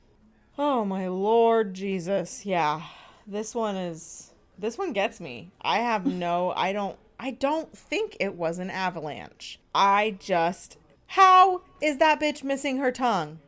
Oh 0.59 0.85
my 0.85 1.09
lord 1.09 1.72
Jesus. 1.74 2.44
Yeah. 2.44 2.83
This 3.27 3.55
one 3.55 3.74
is 3.77 4.33
this 4.59 4.77
one 4.77 4.92
gets 4.92 5.18
me. 5.20 5.51
I 5.62 5.79
have 5.79 6.05
no 6.27 6.53
I 6.55 6.72
don't 6.72 6.98
I 7.18 7.31
don't 7.31 7.74
think 7.77 8.16
it 8.20 8.35
was 8.35 8.59
an 8.59 8.68
avalanche. 8.70 9.59
I 9.74 10.16
just 10.18 10.77
How 11.07 11.62
is 11.81 11.96
that 11.98 12.20
bitch 12.20 12.44
missing 12.44 12.77
her 12.79 12.92
tongue? 12.92 13.38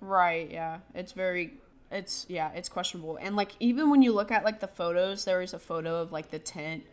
Right, 0.00 0.48
yeah. 0.50 0.78
It's 0.94 1.10
very 1.12 1.54
it's 1.90 2.26
yeah, 2.28 2.52
it's 2.54 2.68
questionable. 2.68 3.18
And 3.20 3.34
like 3.34 3.52
even 3.58 3.90
when 3.90 4.02
you 4.02 4.12
look 4.12 4.30
at 4.30 4.44
like 4.44 4.60
the 4.60 4.68
photos, 4.68 5.24
there 5.24 5.42
is 5.42 5.52
a 5.52 5.58
photo 5.58 6.00
of 6.00 6.12
like 6.12 6.30
the 6.30 6.38
tent. 6.38 6.84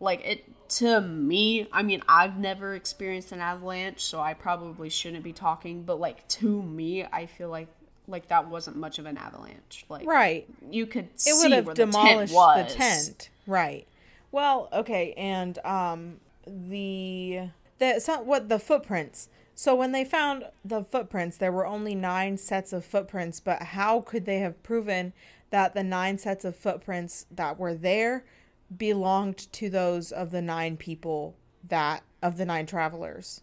Like 0.00 0.24
it 0.24 0.44
to 0.70 1.00
me, 1.00 1.68
I 1.72 1.82
mean, 1.82 2.02
I've 2.08 2.36
never 2.38 2.74
experienced 2.74 3.32
an 3.32 3.40
avalanche, 3.40 4.02
so 4.04 4.20
I 4.20 4.34
probably 4.34 4.88
shouldn't 4.90 5.22
be 5.22 5.32
talking, 5.32 5.82
but 5.82 6.00
like 6.00 6.26
to 6.28 6.62
me, 6.62 7.04
I 7.04 7.26
feel 7.26 7.48
like 7.48 7.68
like 8.06 8.28
that 8.28 8.48
wasn't 8.48 8.76
much 8.76 8.98
of 8.98 9.06
an 9.06 9.16
avalanche. 9.16 9.84
Like 9.88 10.06
Right. 10.06 10.46
you 10.70 10.86
could 10.86 11.06
It 11.14 11.18
see 11.18 11.42
would 11.42 11.52
have 11.52 11.66
where 11.66 11.74
the 11.74 11.86
demolished 11.86 12.34
tent 12.34 12.68
the 12.68 12.74
tent. 12.74 13.28
Right. 13.46 13.86
Well, 14.32 14.68
okay, 14.72 15.14
and 15.16 15.58
um 15.64 16.20
the 16.46 17.50
the 17.78 18.00
some 18.00 18.26
what 18.26 18.48
the 18.48 18.58
footprints. 18.58 19.28
So 19.54 19.74
when 19.76 19.92
they 19.92 20.04
found 20.04 20.46
the 20.64 20.82
footprints, 20.82 21.36
there 21.36 21.52
were 21.52 21.64
only 21.64 21.94
9 21.94 22.36
sets 22.38 22.72
of 22.72 22.84
footprints, 22.84 23.38
but 23.38 23.62
how 23.62 24.00
could 24.00 24.26
they 24.26 24.38
have 24.40 24.60
proven 24.64 25.12
that 25.50 25.74
the 25.74 25.84
9 25.84 26.18
sets 26.18 26.44
of 26.44 26.56
footprints 26.56 27.26
that 27.30 27.56
were 27.58 27.74
there 27.74 28.24
belonged 28.76 29.38
to 29.52 29.70
those 29.70 30.12
of 30.12 30.30
the 30.30 30.42
9 30.42 30.76
people 30.76 31.36
that 31.68 32.02
of 32.22 32.36
the 32.36 32.44
9 32.44 32.66
travelers? 32.66 33.40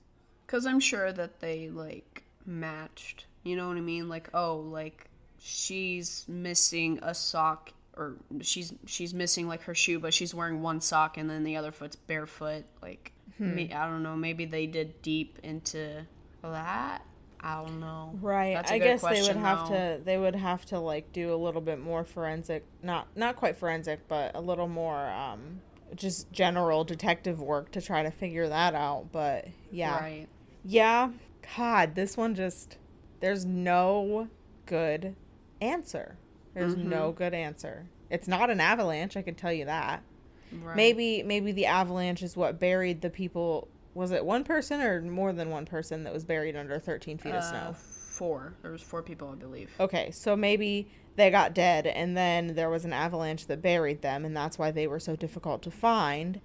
Cuz 0.47 0.65
I'm 0.65 0.79
sure 0.79 1.11
that 1.13 1.39
they 1.39 1.69
like 1.69 2.23
matched. 2.45 3.25
You 3.43 3.55
know 3.55 3.67
what 3.67 3.77
I 3.77 3.81
mean? 3.81 4.09
Like, 4.09 4.29
oh, 4.33 4.57
like 4.57 5.09
she's 5.39 6.25
missing 6.27 6.99
a 7.01 7.13
sock 7.15 7.71
or 7.97 8.15
she's 8.41 8.73
she's 8.85 9.13
missing 9.13 9.47
like 9.47 9.63
her 9.63 9.75
shoe, 9.75 9.99
but 9.99 10.13
she's 10.13 10.33
wearing 10.33 10.61
one 10.61 10.81
sock 10.81 11.17
and 11.17 11.29
then 11.29 11.43
the 11.43 11.55
other 11.57 11.71
foot's 11.71 11.95
barefoot. 11.95 12.65
Like 12.81 13.11
Hmm. 13.37 13.55
me, 13.55 13.73
I 13.73 13.87
don't 13.87 14.03
know. 14.03 14.15
Maybe 14.15 14.45
they 14.45 14.67
did 14.67 15.01
deep 15.01 15.39
into 15.41 16.05
that. 16.43 17.03
I 17.43 17.63
don't 17.63 17.79
know. 17.79 18.17
Right. 18.21 18.55
I 18.69 18.77
guess 18.77 19.01
they 19.01 19.07
would 19.07 19.15
question, 19.21 19.39
have 19.41 19.67
though. 19.69 19.97
to 19.97 20.01
they 20.03 20.17
would 20.17 20.35
have 20.35 20.63
to 20.67 20.79
like 20.79 21.11
do 21.11 21.33
a 21.33 21.35
little 21.35 21.61
bit 21.61 21.79
more 21.79 22.03
forensic 22.03 22.63
not 22.83 23.07
not 23.15 23.35
quite 23.35 23.57
forensic, 23.57 24.07
but 24.07 24.35
a 24.35 24.41
little 24.41 24.67
more 24.67 25.09
um 25.09 25.61
just 25.95 26.31
general 26.31 26.83
detective 26.83 27.41
work 27.41 27.71
to 27.71 27.81
try 27.81 28.03
to 28.03 28.11
figure 28.11 28.47
that 28.47 28.75
out. 28.75 29.07
But 29.11 29.47
yeah. 29.71 29.99
Right. 29.99 30.27
Yeah. 30.63 31.09
God, 31.57 31.95
this 31.95 32.15
one 32.15 32.35
just 32.35 32.77
there's 33.21 33.43
no 33.45 34.27
good 34.67 35.15
answer. 35.61 36.17
There's 36.53 36.75
Mm-hmm. 36.75 36.89
no 36.89 37.11
good 37.11 37.33
answer. 37.33 37.87
It's 38.09 38.27
not 38.27 38.49
an 38.49 38.59
avalanche, 38.59 39.15
I 39.17 39.21
can 39.21 39.35
tell 39.35 39.53
you 39.53 39.65
that. 39.65 40.03
Right. 40.51 40.75
Maybe 40.75 41.23
maybe 41.23 41.53
the 41.53 41.65
avalanche 41.65 42.21
is 42.23 42.35
what 42.37 42.59
buried 42.59 43.01
the 43.01 43.09
people 43.09 43.67
was 43.93 44.11
it 44.11 44.23
one 44.25 44.43
person 44.43 44.81
or 44.81 45.01
more 45.01 45.33
than 45.33 45.49
one 45.49 45.65
person 45.65 46.03
that 46.03 46.13
was 46.13 46.23
buried 46.23 46.55
under 46.55 46.79
13 46.79 47.17
feet 47.17 47.29
of 47.31 47.35
Uh, 47.35 47.41
snow? 47.41 47.73
four. 47.73 48.53
There 48.61 48.71
was 48.71 48.81
four 48.81 49.01
people, 49.01 49.29
I 49.29 49.35
believe. 49.35 49.71
Okay, 49.79 50.11
so 50.11 50.35
maybe 50.35 50.87
they 51.15 51.29
got 51.31 51.53
dead 51.53 51.87
and 51.87 52.15
then 52.15 52.55
there 52.55 52.69
was 52.69 52.85
an 52.85 52.93
avalanche 52.93 53.47
that 53.47 53.61
buried 53.61 54.01
them 54.01 54.23
and 54.25 54.35
that's 54.35 54.57
why 54.59 54.71
they 54.71 54.87
were 54.87 54.99
so 54.99 55.15
difficult 55.15 55.61
to 55.63 55.71
find. 55.71 56.39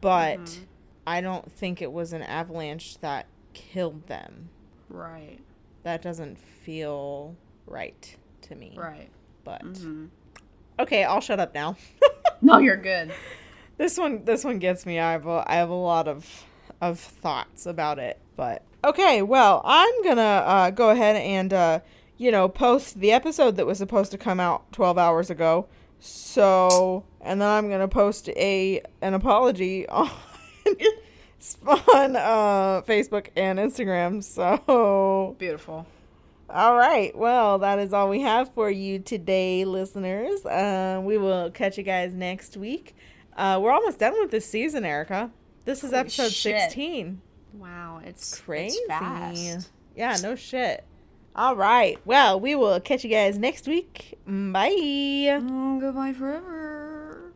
But 0.00 0.38
Mm-hmm. 0.38 0.64
I 1.06 1.20
don't 1.20 1.50
think 1.52 1.82
it 1.82 1.92
was 1.92 2.12
an 2.14 2.22
avalanche 2.22 2.98
that 2.98 3.26
killed 3.52 4.06
them. 4.06 4.48
Right. 4.88 5.38
That 5.82 6.00
doesn't 6.00 6.38
feel 6.38 7.36
right 7.66 8.16
to 8.42 8.54
me. 8.54 8.72
Right. 8.76 9.10
But 9.44 9.62
hmm 9.62 10.06
okay, 10.78 11.04
I'll 11.04 11.20
shut 11.20 11.40
up 11.40 11.54
now. 11.54 11.76
No, 12.42 12.58
you're 12.58 12.76
good. 12.76 13.12
this 13.78 13.96
one 13.96 14.24
this 14.26 14.44
one 14.44 14.58
gets 14.58 14.84
me. 14.84 14.98
I 15.00 15.12
have 15.12 15.26
a, 15.26 15.44
I 15.46 15.54
have 15.56 15.70
a 15.70 15.74
lot 15.74 16.08
of 16.08 16.44
of 16.90 16.98
thoughts 17.00 17.66
about 17.66 17.98
it. 17.98 18.18
But 18.36 18.62
okay, 18.84 19.22
well, 19.22 19.62
I'm 19.64 20.02
gonna 20.02 20.22
uh, 20.22 20.70
go 20.70 20.90
ahead 20.90 21.16
and 21.16 21.52
uh, 21.52 21.80
you 22.16 22.30
know 22.30 22.48
post 22.48 23.00
the 23.00 23.12
episode 23.12 23.56
that 23.56 23.66
was 23.66 23.78
supposed 23.78 24.10
to 24.12 24.18
come 24.18 24.40
out 24.40 24.70
12 24.72 24.98
hours 24.98 25.30
ago. 25.30 25.66
So, 26.00 27.04
and 27.20 27.40
then 27.40 27.48
I'm 27.48 27.70
gonna 27.70 27.88
post 27.88 28.28
a 28.30 28.82
an 29.00 29.14
apology 29.14 29.88
on 29.88 30.10
on 31.94 32.16
uh, 32.16 32.82
Facebook 32.86 33.28
and 33.36 33.58
Instagram. 33.58 34.22
So 34.22 35.36
Beautiful. 35.38 35.86
all 36.50 36.74
right. 36.76 37.16
Well, 37.16 37.58
that 37.60 37.78
is 37.78 37.92
all 37.92 38.08
we 38.08 38.20
have 38.22 38.52
for 38.54 38.70
you 38.70 38.98
today, 38.98 39.64
listeners. 39.64 40.44
Uh, 40.44 41.00
we 41.04 41.18
will 41.18 41.50
catch 41.50 41.78
you 41.78 41.84
guys 41.84 42.12
next 42.14 42.56
week. 42.56 42.94
Uh, 43.36 43.58
we're 43.62 43.72
almost 43.72 43.98
done 43.98 44.14
with 44.20 44.30
this 44.30 44.46
season, 44.46 44.84
Erica. 44.84 45.30
This 45.64 45.82
is 45.82 45.90
Holy 45.90 46.00
episode 46.00 46.32
shit. 46.32 46.60
16. 46.60 47.20
Wow, 47.54 48.00
it's 48.04 48.40
Crazy. 48.40 48.76
It's 48.76 48.88
fast. 48.88 49.70
Yeah, 49.96 50.16
no 50.22 50.34
shit. 50.34 50.84
All 51.36 51.56
right. 51.56 51.98
Well, 52.04 52.38
we 52.38 52.54
will 52.54 52.78
catch 52.80 53.02
you 53.02 53.10
guys 53.10 53.38
next 53.38 53.66
week. 53.66 54.18
Bye. 54.26 54.70
Mm, 54.70 55.80
goodbye 55.80 56.12
forever. 56.12 57.32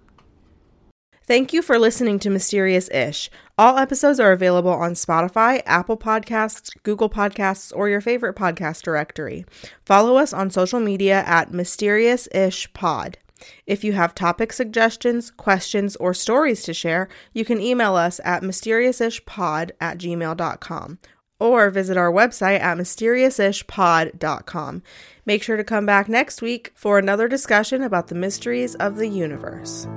Thank 1.24 1.52
you 1.52 1.60
for 1.62 1.78
listening 1.78 2.18
to 2.20 2.30
Mysterious 2.30 2.88
Ish. 2.90 3.30
All 3.58 3.76
episodes 3.76 4.18
are 4.18 4.32
available 4.32 4.70
on 4.70 4.92
Spotify, 4.92 5.62
Apple 5.66 5.98
Podcasts, 5.98 6.70
Google 6.84 7.10
Podcasts, 7.10 7.70
or 7.74 7.88
your 7.88 8.00
favorite 8.00 8.34
podcast 8.34 8.82
directory. 8.82 9.44
Follow 9.84 10.16
us 10.16 10.32
on 10.32 10.50
social 10.50 10.80
media 10.80 11.22
at 11.26 11.52
Mysterious 11.52 12.28
Ish 12.32 12.72
Pod. 12.72 13.18
If 13.66 13.84
you 13.84 13.92
have 13.92 14.14
topic 14.14 14.52
suggestions, 14.52 15.30
questions, 15.30 15.94
or 15.96 16.14
stories 16.14 16.62
to 16.64 16.74
share, 16.74 17.08
you 17.32 17.44
can 17.44 17.60
email 17.60 17.94
us 17.94 18.20
at 18.24 18.42
mysteriousishpod 18.42 19.70
at 19.80 19.98
gmail.com 19.98 20.98
or 21.40 21.70
visit 21.70 21.96
our 21.96 22.10
website 22.10 22.58
at 22.60 22.76
mysteriousishpod.com. 22.76 24.82
Make 25.24 25.42
sure 25.42 25.56
to 25.56 25.64
come 25.64 25.86
back 25.86 26.08
next 26.08 26.42
week 26.42 26.72
for 26.74 26.98
another 26.98 27.28
discussion 27.28 27.82
about 27.82 28.08
the 28.08 28.14
mysteries 28.14 28.74
of 28.76 28.96
the 28.96 29.08
universe. 29.08 29.88